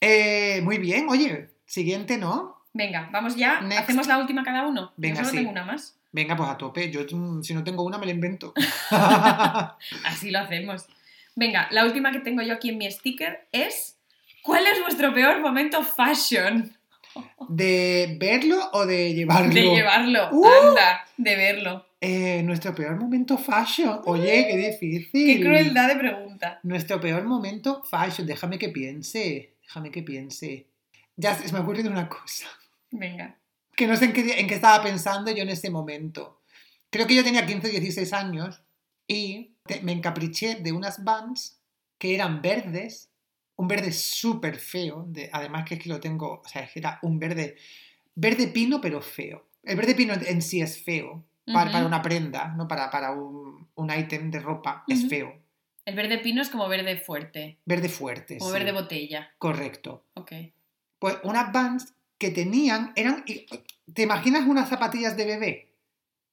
[0.00, 2.62] Eh, muy bien, oye, siguiente, ¿no?
[2.72, 3.60] Venga, vamos ya.
[3.60, 3.84] Next.
[3.84, 4.92] ¿Hacemos la última cada uno?
[4.96, 5.36] Venga, Yo solo sí.
[5.38, 5.96] tengo una más.
[6.12, 8.52] Venga, pues a tope, yo mm, si no tengo una me la invento.
[8.90, 10.86] Así lo hacemos.
[11.34, 13.94] Venga, la última que tengo yo aquí en mi sticker es
[14.44, 16.70] ¿Cuál es vuestro peor momento fashion?
[17.48, 19.54] ¿De verlo o de llevarlo?
[19.54, 20.46] De llevarlo, ¡Uh!
[20.46, 21.86] anda, de verlo.
[22.06, 24.02] Eh, nuestro peor momento fashion.
[24.04, 25.38] Oye, qué difícil.
[25.38, 26.60] Qué crueldad de pregunta.
[26.62, 28.26] Nuestro peor momento fashion.
[28.26, 29.54] Déjame que piense.
[29.62, 30.66] Déjame que piense.
[31.16, 32.46] Ya se me ha ocurrido una cosa.
[32.90, 33.38] Venga.
[33.74, 36.42] Que no sé en qué, en qué estaba pensando yo en ese momento.
[36.90, 38.62] Creo que yo tenía 15 o 16 años
[39.08, 41.58] y te- me encapriché de unas Vans
[41.96, 43.08] que eran verdes.
[43.56, 45.06] Un verde súper feo.
[45.08, 46.42] De, además que es que lo tengo...
[46.44, 47.56] O sea, es que era un verde...
[48.14, 49.48] Verde pino, pero feo.
[49.62, 51.24] El verde pino en sí es feo.
[51.52, 54.84] Para, una prenda, no para, para un, un ítem de ropa.
[54.88, 55.34] Es feo.
[55.84, 58.38] El verde pino es como verde fuerte, Verde fuerte.
[58.38, 58.58] como sí.
[58.58, 59.30] verde botella.
[59.38, 60.06] Correcto.
[60.14, 60.32] Ok.
[60.98, 63.24] Pues unas Vans que tenían, eran,
[63.92, 65.74] ¿te imaginas unas zapatillas de bebé?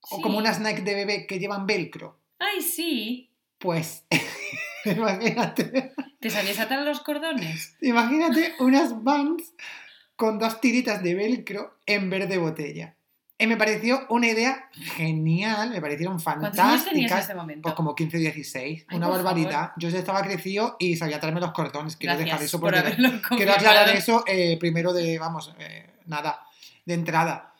[0.09, 2.17] O como unas Nike de bebé que llevan velcro.
[2.39, 3.29] Ay, sí.
[3.57, 4.05] Pues,
[4.85, 7.75] imagínate, ¿Te sabías atar los cordones?
[7.81, 9.53] imagínate unas Vans
[10.15, 12.95] con dos tiritas de velcro en verde botella.
[13.41, 17.25] Y me pareció una idea genial, me parecieron ¿Cuántos años tenías en fantásticas.
[17.25, 17.61] ese momento?
[17.63, 19.51] Pues como 15 16, Ay, una barbaridad.
[19.51, 19.71] favor.
[19.77, 21.95] Yo ya estaba crecido y sabía atarme los cordones.
[21.97, 26.41] Quiero Gracias dejar eso por porque Quiero aclarar eso eh, primero de, vamos, eh, nada,
[26.85, 27.53] de entrada.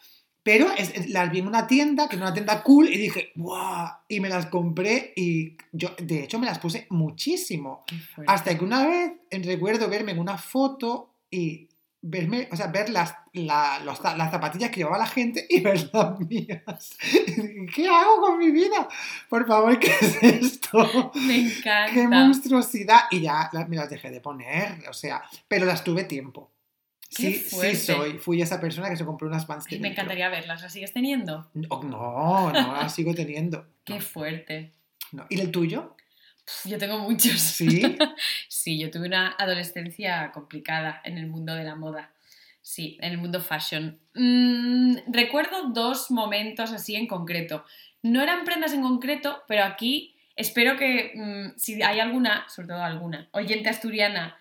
[0.44, 3.90] Pero es- las vi en una tienda, que era una tienda cool, y dije, ¡guau!
[4.08, 7.84] Y me las compré y yo, de hecho, me las puse muchísimo.
[8.28, 11.70] Hasta que una vez eh, recuerdo verme en una foto y
[12.04, 15.90] verme, o sea, ver las, la- los las zapatillas que llevaba la gente y ver
[15.94, 16.98] las mías.
[17.76, 18.88] ¿Qué hago con mi vida?
[19.30, 21.12] Por favor, ¿qué es esto?
[21.16, 21.94] Me encanta.
[21.94, 23.02] ¡Qué monstruosidad!
[23.12, 26.50] Y ya la- me las dejé de poner, o sea, pero las tuve tiempo.
[27.14, 28.14] ¡Qué Sí, sí soy.
[28.20, 30.62] Fui esa persona que se compró unas pants Ay, me encantaría verlas.
[30.62, 31.50] ¿Las sigues teniendo?
[31.54, 33.66] No, no, no, las sigo teniendo.
[33.84, 34.72] Qué No, fuerte.
[35.12, 35.26] no.
[35.30, 35.96] ¿Y el tuyo?
[36.66, 37.40] Yo tengo muchos.
[37.40, 37.98] Sí.
[38.48, 42.14] Sí, yo tuve una adolescencia complicada en el mundo de la moda.
[42.62, 44.00] Sí, en el mundo fashion.
[44.14, 47.66] Mm, recuerdo dos momentos así en concreto.
[48.04, 52.84] No eran prendas en concreto, pero aquí espero que mm, si hay alguna, sobre todo
[52.84, 54.38] alguna, oyente asturiana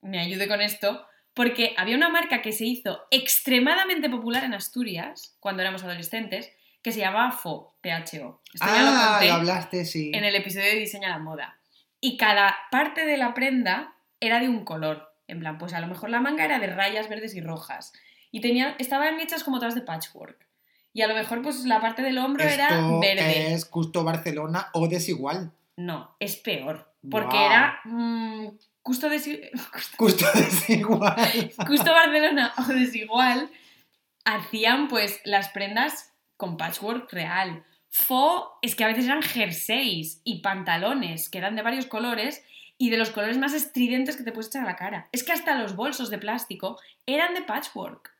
[0.00, 5.36] me ayude con esto, porque había una marca que se hizo extremadamente popular en Asturias
[5.40, 6.52] cuando éramos adolescentes,
[6.84, 8.42] que se llamaba FO, PHO.
[8.52, 10.12] Esto ya lo ah, conté lo hablaste, sí.
[10.14, 11.58] en el episodio de Diseña la Moda.
[11.98, 15.10] Y cada parte de la prenda era de un color.
[15.26, 17.94] En plan, pues a lo mejor la manga era de rayas verdes y rojas.
[18.30, 20.46] Y tenía, estaban hechas como todas de patchwork.
[20.92, 22.68] Y a lo mejor pues la parte del hombro era
[23.00, 23.54] verde.
[23.54, 25.52] es justo Barcelona o desigual.
[25.76, 26.92] No, es peor.
[27.10, 28.48] Porque era mm,
[28.82, 29.50] justo, desi-
[29.96, 31.16] Justo desigual.
[31.66, 33.50] justo Barcelona o desigual.
[34.26, 37.64] Hacían pues las prendas con patchwork real.
[37.88, 42.42] Fo es que a veces eran jerseys y pantalones que eran de varios colores
[42.76, 45.08] y de los colores más estridentes que te puedes echar a la cara.
[45.12, 48.12] Es que hasta los bolsos de plástico eran de patchwork.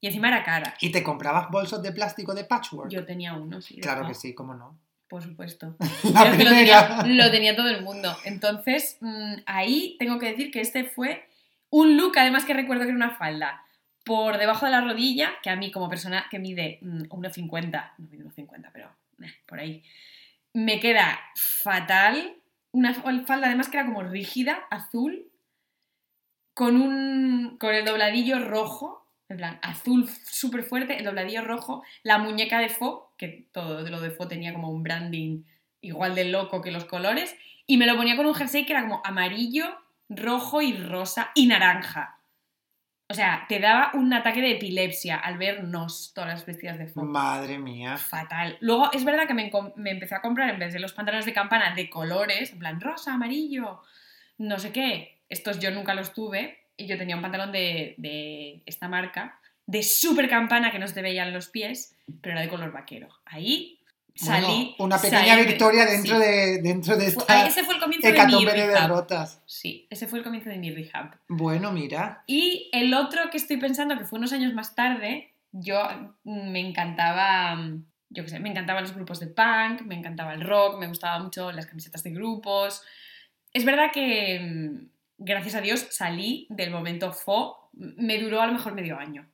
[0.00, 0.74] Y encima era cara.
[0.80, 2.90] ¿Y te comprabas bolsos de plástico de patchwork?
[2.90, 3.80] Yo tenía uno, sí.
[3.80, 4.78] claro que sí, cómo no.
[5.08, 5.76] Por supuesto.
[6.14, 7.02] La que lo primera.
[7.02, 8.16] tenía, lo tenía todo el mundo.
[8.24, 11.28] Entonces, mm, ahí tengo que decir que este fue
[11.70, 13.62] un look, además que recuerdo que era una falda
[14.08, 18.08] por debajo de la rodilla, que a mí como persona que mide mm, 1,50, no
[18.08, 18.90] mide 1,50, pero
[19.22, 19.82] eh, por ahí,
[20.54, 22.36] me queda fatal.
[22.72, 25.30] Una falda además que era como rígida, azul,
[26.54, 32.16] con, un, con el dobladillo rojo, en plan, azul súper fuerte, el dobladillo rojo, la
[32.16, 35.44] muñeca de Fo, que todo lo de Fo tenía como un branding
[35.82, 37.36] igual de loco que los colores,
[37.66, 39.66] y me lo ponía con un jersey que era como amarillo,
[40.08, 42.17] rojo y rosa y naranja.
[43.10, 47.02] O sea, te daba un ataque de epilepsia al vernos todas las vestidas de Fo.
[47.02, 47.96] Madre mía.
[47.96, 48.58] Fatal.
[48.60, 51.32] Luego, es verdad que me, me empecé a comprar, en vez de los pantalones de
[51.32, 53.80] campana, de colores, en plan rosa, amarillo,
[54.36, 55.20] no sé qué.
[55.30, 56.58] Estos yo nunca los tuve.
[56.76, 60.94] Y yo tenía un pantalón de, de esta marca, de super campana que no se
[60.94, 63.08] te veían los pies, pero era de color vaquero.
[63.24, 63.77] Ahí
[64.18, 64.46] salí.
[64.46, 66.24] Bueno, una pequeña salí victoria dentro, sí.
[66.24, 69.42] de, dentro de esta ese fue el comienzo de mi de derrotas.
[69.46, 71.18] Sí, ese fue el comienzo de mi rehab.
[71.28, 72.24] Bueno, mira.
[72.26, 75.80] Y el otro que estoy pensando, que fue unos años más tarde, yo
[76.24, 80.34] mm, me encantaba, mm, yo qué sé, me encantaban los grupos de punk, me encantaba
[80.34, 82.82] el rock, me gustaban mucho las camisetas de grupos.
[83.52, 84.88] Es verdad que, mm,
[85.18, 89.28] gracias a Dios, salí del momento fo, me duró a lo mejor medio año.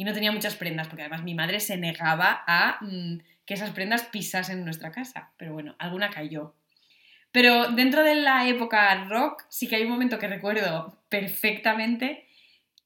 [0.00, 3.68] Y no tenía muchas prendas, porque además mi madre se negaba a mm, que esas
[3.72, 5.32] prendas pisasen en nuestra casa.
[5.36, 6.54] Pero bueno, alguna cayó.
[7.32, 12.26] Pero dentro de la época rock, sí que hay un momento que recuerdo perfectamente,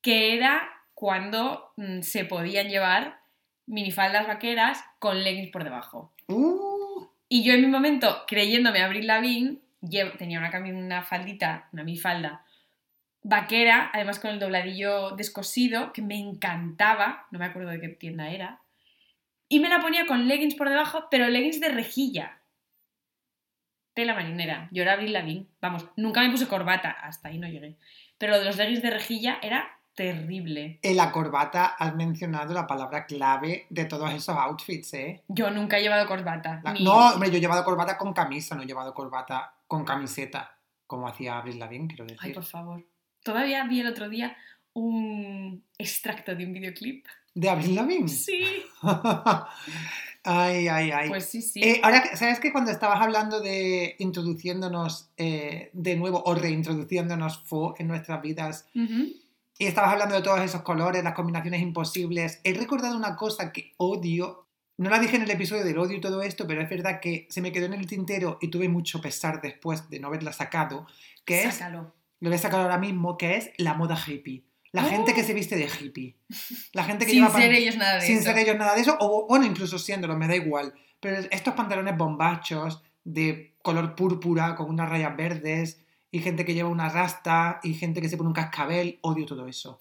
[0.02, 0.60] que era
[0.94, 3.20] cuando mm, se podían llevar
[3.66, 6.12] minifaldas vaqueras con leggings por debajo.
[6.26, 11.84] Uh, Y yo en mi momento, creyéndome Avril Lavigne, lle- tenía una, una faldita, una
[11.84, 12.44] minifalda
[13.24, 18.30] vaquera, además con el dobladillo descosido, que me encantaba, no me acuerdo de qué tienda
[18.30, 18.60] era,
[19.48, 22.38] y me la ponía con leggings por debajo, pero leggings de rejilla.
[23.94, 24.68] Tela marinera.
[24.72, 25.46] Yo era Avril Lavigne.
[25.60, 27.76] Vamos, nunca me puse corbata, hasta ahí no llegué.
[28.18, 30.80] Pero lo de los leggings de rejilla era terrible.
[30.82, 35.22] en la corbata has mencionado la palabra clave de todos esos outfits, ¿eh?
[35.28, 36.60] Yo nunca he llevado corbata.
[36.64, 39.84] La- ni- No, hombre, yo he llevado corbata con camisa, no he llevado corbata con
[39.84, 40.56] camiseta,
[40.88, 42.18] como hacía Avril Lavigne, quiero decir.
[42.22, 42.84] Ay, por favor.
[43.24, 44.36] Todavía vi el otro día
[44.74, 47.06] un extracto de un videoclip.
[47.34, 48.08] ¿De Avril Lavigne?
[48.08, 48.44] Sí.
[50.24, 51.08] ay, ay, ay.
[51.08, 51.62] Pues sí, sí.
[51.62, 57.74] Eh, ahora, ¿sabes que cuando estabas hablando de introduciéndonos eh, de nuevo o reintroduciéndonos fo
[57.78, 59.08] en nuestras vidas Ujú.
[59.58, 63.72] y estabas hablando de todos esos colores, las combinaciones imposibles, he recordado una cosa que
[63.78, 64.46] odio.
[64.76, 67.26] No la dije en el episodio del odio y todo esto, pero es verdad que
[67.30, 70.86] se me quedó en el tintero y tuve mucho pesar después de no haberla sacado,
[71.24, 71.94] que es, Sácalo.
[72.20, 74.44] Lo voy a sacar ahora mismo, que es la moda hippie.
[74.72, 74.88] La Oh.
[74.88, 76.16] gente que se viste de hippie.
[76.72, 78.24] La gente que Sin lleva pan- ser ellos nada de sin eso.
[78.24, 80.74] ser ellos nada de eso, o bueno, incluso siéndolo, me da igual.
[81.00, 86.68] Pero estos pantalones bombachos de color púrpura con unas rayas verdes y gente que lleva
[86.70, 89.78] una rasta y gente que se pone un cascabel, odio todo eso.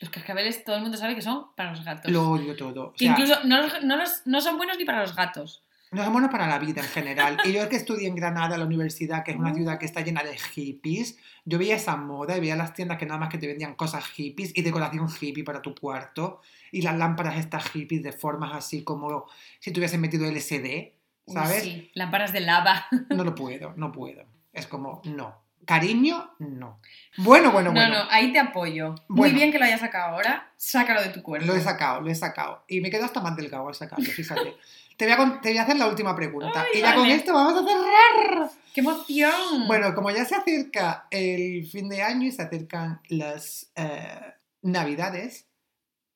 [0.00, 2.10] Los cascabeles todo el mundo sabe que son para los gatos.
[2.10, 2.86] Lo odio todo.
[2.88, 5.62] O Que sea, incluso no, los- no los- no son buenos ni para los gatos.
[5.94, 7.38] No son buenos para la vida en general.
[7.44, 9.54] Y yo es que estudié en Granada, la universidad, que es una Oh.
[9.54, 13.06] ciudad que está llena de hippies, yo veía esa moda y veía las tiendas que
[13.06, 16.40] nada más que te vendían cosas hippies y decoración hippie para tu cuarto
[16.72, 19.26] y las lámparas estas hippies de formas así como
[19.60, 20.92] si tuviesen metido LSD,
[21.26, 21.62] Uy, ¿sabes?
[21.62, 22.86] sí, lámparas de lava.
[23.10, 24.24] No lo puedo, no puedo.
[24.52, 25.42] Es como, no.
[25.66, 26.78] Cariño, no.
[27.16, 28.04] Bueno, bueno, No, bueno.
[28.04, 28.90] no, ahí te apoyo.
[29.08, 29.34] Muy Bueno.
[29.34, 30.52] bien que lo hayas sacado ahora.
[30.58, 31.46] Sácalo de tu cuerpo.
[31.46, 32.64] Lo he sacado, lo he sacado.
[32.68, 34.54] Y me quedo hasta más delgado al sacarlo, fíjate.
[34.96, 36.62] te, voy a, te voy a hacer la última pregunta.
[36.62, 38.50] Ay, y ya con esto vamos a cerrar.
[38.74, 39.66] ¡Qué emoción!
[39.66, 45.46] Bueno, como ya se acerca el fin de año y se acercan las eh, navidades,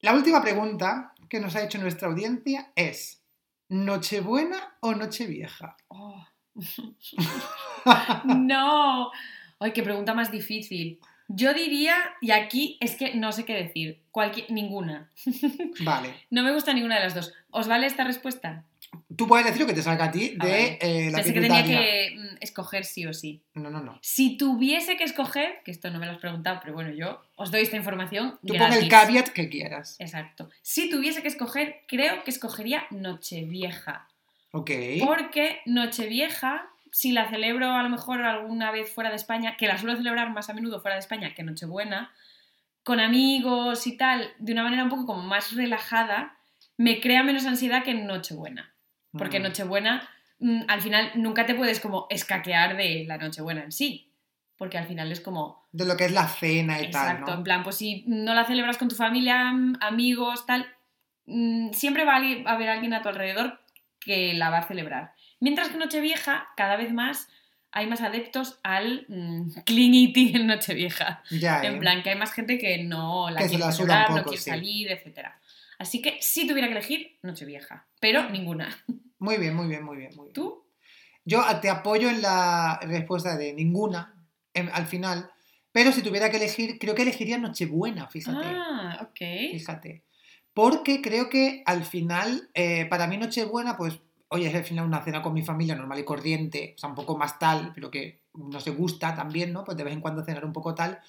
[0.00, 3.22] la última pregunta que nos ha hecho nuestra audiencia es,
[3.68, 5.76] ¿Nochebuena o Nochevieja?
[5.88, 6.24] Oh.
[8.24, 9.10] no.
[9.60, 11.00] Ay, qué pregunta más difícil.
[11.28, 15.10] Yo diría, y aquí es que no sé qué decir, cualquier, ninguna.
[15.84, 16.14] Vale.
[16.30, 17.34] No me gusta ninguna de las dos.
[17.50, 18.64] ¿Os vale esta respuesta?
[19.16, 21.40] Tú puedes decir lo que te salga a ti Ah, de eh, la Pensé que
[21.40, 21.80] tenía tributaria.
[21.80, 23.42] que mm, escoger sí o sí.
[23.54, 23.98] No, no, no.
[24.02, 27.50] Si tuviese que escoger, que esto no me lo has preguntado, pero bueno, yo os
[27.50, 28.38] doy esta información.
[28.46, 28.88] Tú pon el gratis.
[28.88, 29.96] caveat que quieras.
[29.98, 30.48] Exacto.
[30.62, 34.08] Si tuviese que escoger, creo que escogería Nochevieja.
[34.52, 34.70] Ok.
[35.04, 39.78] Porque Nochevieja, si la celebro a lo mejor alguna vez fuera de España, que la
[39.78, 42.12] suelo celebrar más a menudo fuera de España que Nochebuena,
[42.84, 46.38] con amigos y tal, de una manera un poco como más relajada,
[46.76, 48.72] me crea menos ansiedad que en Nochebuena.
[49.12, 49.42] Porque Mm.
[49.44, 54.12] Nochebuena, mm, al final, nunca te puedes como escaquear de la Nochebuena en sí.
[54.56, 57.38] Porque al final es como, De lo que es la cena y Exacto, tal, en
[57.40, 57.44] ¿no?
[57.44, 60.66] plan, pues si no la celebras con tu familia, amigos, tal,
[61.26, 63.60] mm, siempre va a haber alguien a tu alrededor
[64.00, 65.12] que la va a celebrar.
[65.40, 67.28] Mientras que Nochevieja, cada vez más
[67.70, 71.22] hay más adeptos al mm, clean eating en Nochevieja.
[71.30, 71.78] Ya, En ¿eh?
[71.78, 74.50] plan, que hay más gente que no la Que quiere celebrar, no quiere sí.
[74.50, 75.28] salir, etc.
[75.78, 77.86] Así que si tuviera que elegir, Nochevieja.
[78.00, 78.76] Pero ninguna.
[79.20, 80.32] Muy bien, muy bien, muy bien, muy bien.
[80.34, 80.64] ¿Tú?
[81.24, 84.14] Yo te apoyo en la respuesta de ninguna
[84.54, 85.30] em, al final,
[85.72, 88.46] pero si tuviera que elegir, creo que elegiría Nochebuena, fíjate.
[88.46, 89.18] Ah, ok.
[89.52, 90.04] Fíjate.
[90.54, 95.04] Porque creo que al final, eh, para mí Nochebuena, pues, oye, es al final una
[95.04, 98.22] cena con mi familia normal y corriente, o sea, un poco más tal, pero que
[98.34, 99.64] no se gusta también, ¿no?
[99.64, 101.00] Pues de vez en cuando cenar un poco tal.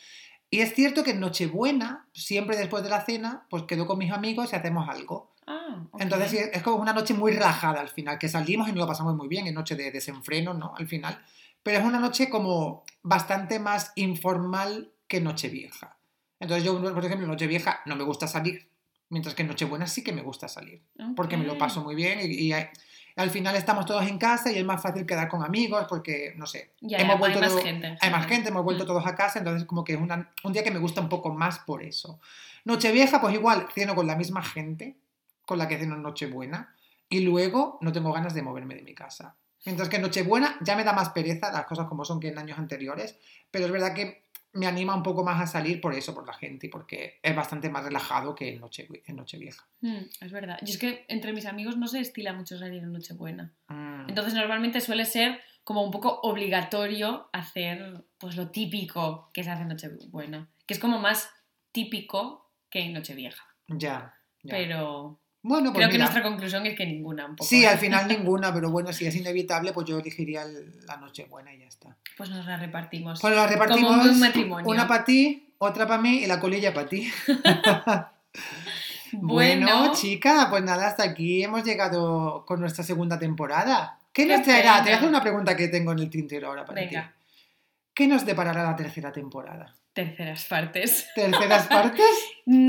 [0.52, 4.12] Y es cierto que en Nochebuena, siempre después de la cena, pues quedo con mis
[4.12, 5.32] amigos y hacemos algo.
[5.46, 5.84] Ah.
[6.00, 9.16] Entonces es como una noche muy rajada al final, que salimos y nos lo pasamos
[9.16, 10.74] muy bien, es noche de desenfreno, ¿no?
[10.76, 11.20] Al final.
[11.62, 15.98] Pero es una noche como bastante más informal que Nochevieja.
[16.40, 18.70] Entonces yo, por ejemplo, en Nochevieja no me gusta salir,
[19.10, 20.82] mientras que en Nochebuena sí que me gusta salir,
[21.16, 22.68] porque me lo paso muy bien y, y hay-
[23.16, 26.46] al final estamos todos en casa y es más fácil quedar con amigos porque, no
[26.46, 27.88] sé, Ya, hemos hay vuelto más todo- gente.
[27.88, 28.88] en hay más gente, hemos vuelto Mm.
[28.88, 31.34] todos a casa, entonces como que es una- un día que me gusta un poco
[31.34, 32.20] más por eso.
[32.66, 34.98] Nochevieja, pues igual, ceno con la misma gente
[35.46, 36.76] con la que ceno en Nochebuena
[37.10, 39.36] y luego no tengo ganas de moverme de mi casa.
[39.66, 42.38] Mientras que en Nochebuena ya me da más pereza las cosas como son que en
[42.38, 43.18] años anteriores,
[43.52, 44.24] pero es verdad que
[44.54, 47.36] me anima un poco más a salir por eso, por la gente, y porque es
[47.36, 49.68] bastante más relajado que en, noche, en Nochevieja.
[49.82, 50.58] Mm, es verdad.
[50.62, 53.54] Yo es que entre mis amigos no se estila mucho salir en Nochebuena.
[53.68, 59.52] Mm, Entonces normalmente suele ser como un poco obligatorio hacer pues lo típico que se
[59.52, 61.30] hace en Nochebuena, que es como más
[61.72, 63.46] típico que en Nochevieja.
[63.68, 64.52] ya, ya.
[64.52, 67.48] Pero bueno, pues creo que nuestra conclusión es que ninguna un poco.
[67.48, 67.68] Sí, ¿eh?
[67.68, 71.60] al final ninguna, pero bueno, si es inevitable, pues yo elegiría el- la Nochebuena y
[71.60, 71.96] ya está.
[72.18, 73.20] Pues nos la repartimos.
[73.22, 73.98] Pues la repartimos.
[73.98, 74.70] Como un matrimonio.
[74.70, 77.10] Una para ti, otra para mí y la colilla para ti.
[79.12, 83.98] Bueno, chica, pues nada, hasta aquí hemos llegado con nuestra segunda temporada.
[84.14, 84.78] ¿Qué, Qué nos traerá?
[84.78, 87.14] Te voy a hacer una pregunta que tengo en el tintero ahora para Venga.
[87.18, 87.42] ti.
[87.96, 89.74] ¿Qué nos deparará la tercera temporada?
[90.06, 91.08] Terceras partes.
[91.16, 92.06] ¿Terceras partes?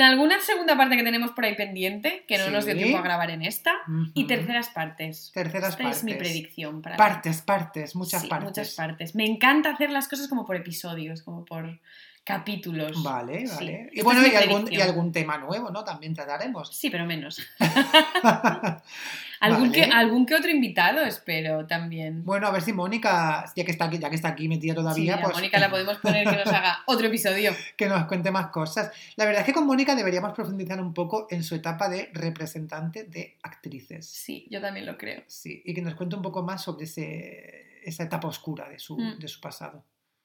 [0.02, 3.30] Alguna segunda parte que tenemos por ahí pendiente, que no nos dio tiempo a grabar
[3.30, 3.72] en esta.
[4.14, 5.30] Y terceras partes.
[5.32, 6.28] Terceras Esta es mi partes.
[6.28, 6.82] predicción.
[6.82, 8.48] Para Partes, partes, muchas Sí, partes.
[8.48, 9.14] muchas partes.
[9.14, 11.80] Me encanta hacer las cosas como por episodios, como por
[12.24, 13.02] capítulos.
[13.02, 13.54] Vale, Sí.
[13.54, 13.90] vale.
[13.92, 15.82] Y bueno, y algún, y algún tema nuevo, ¿no?
[15.84, 16.68] También trataremos.
[16.74, 17.40] Sí, pero menos.
[19.40, 19.72] algún, Vale.
[19.72, 22.24] que, algún que otro invitado espero también.
[22.24, 24.76] Bueno, a ver si Mónica, ya que está aquí, ya que está aquí metida Sí,
[24.76, 27.52] todavía, a pues Mónica la podemos poner que nos haga otro episodio.
[27.76, 28.90] que nos cuente más cosas.
[29.16, 33.04] La verdad es que con Mónica deberíamos profundizar un poco en su etapa de representante
[33.04, 34.06] de actrices.
[34.06, 35.22] Sí, yo también lo creo.
[35.26, 38.96] Sí, y que nos cuente un poco más sobre ese, esa etapa oscura de su,
[38.98, 39.18] Mm.
[39.18, 39.82] de su pasado.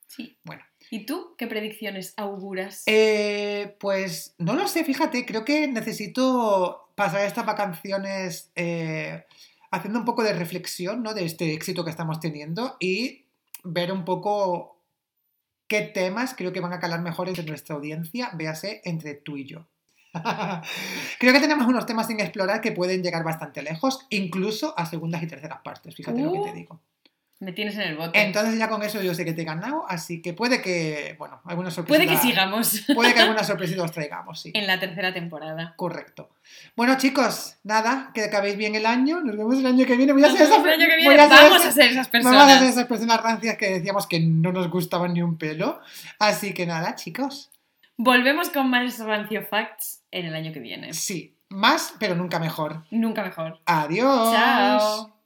[0.07, 0.37] Sí.
[0.43, 0.63] Bueno.
[0.91, 2.83] ¿Y tú qué predicciones auguras?
[2.85, 9.25] Eh, pues no lo sé, fíjate, creo que necesito pasar estas vacaciones eh,
[9.71, 11.13] haciendo un poco de reflexión ¿no?
[11.13, 13.25] de este éxito que estamos teniendo y
[13.63, 14.79] ver un poco
[15.67, 19.45] qué temas creo que van a calar mejor entre nuestra audiencia, véase entre tú y
[19.45, 19.67] yo.
[21.19, 25.21] creo que tenemos unos temas sin explorar que pueden llegar bastante lejos, incluso a segundas
[25.23, 26.53] y terceras partes, fíjate lo que te Uh.
[26.53, 26.81] digo.
[27.41, 28.21] Me tienes en el bote.
[28.21, 31.41] Entonces ya con eso yo sé que te he ganado, así que puede que, bueno,
[31.43, 31.97] alguna sorpresa.
[31.97, 34.51] Puede que sigamos Puede que alguna sorpresita os traigamos, sí.
[34.53, 35.73] en la tercera temporada.
[35.75, 36.29] Correcto.
[36.77, 39.19] Bueno, chicos, nada, que acabéis bien el año.
[39.19, 40.13] Nos vemos el año que viene.
[40.13, 42.61] Voy a ser Vamos a ser esas Vamos a ser personas.
[42.61, 45.81] esas personas rancias que decíamos que no nos gustaban ni un pelo.
[46.19, 47.51] Así que nada, chicos.
[47.97, 50.93] Volvemos con más Rancio Facts en el año que viene.
[50.93, 52.83] Sí, más, pero nunca mejor.
[52.91, 53.59] Nunca mejor.
[53.65, 54.33] Adiós.
[54.33, 55.14] Chao.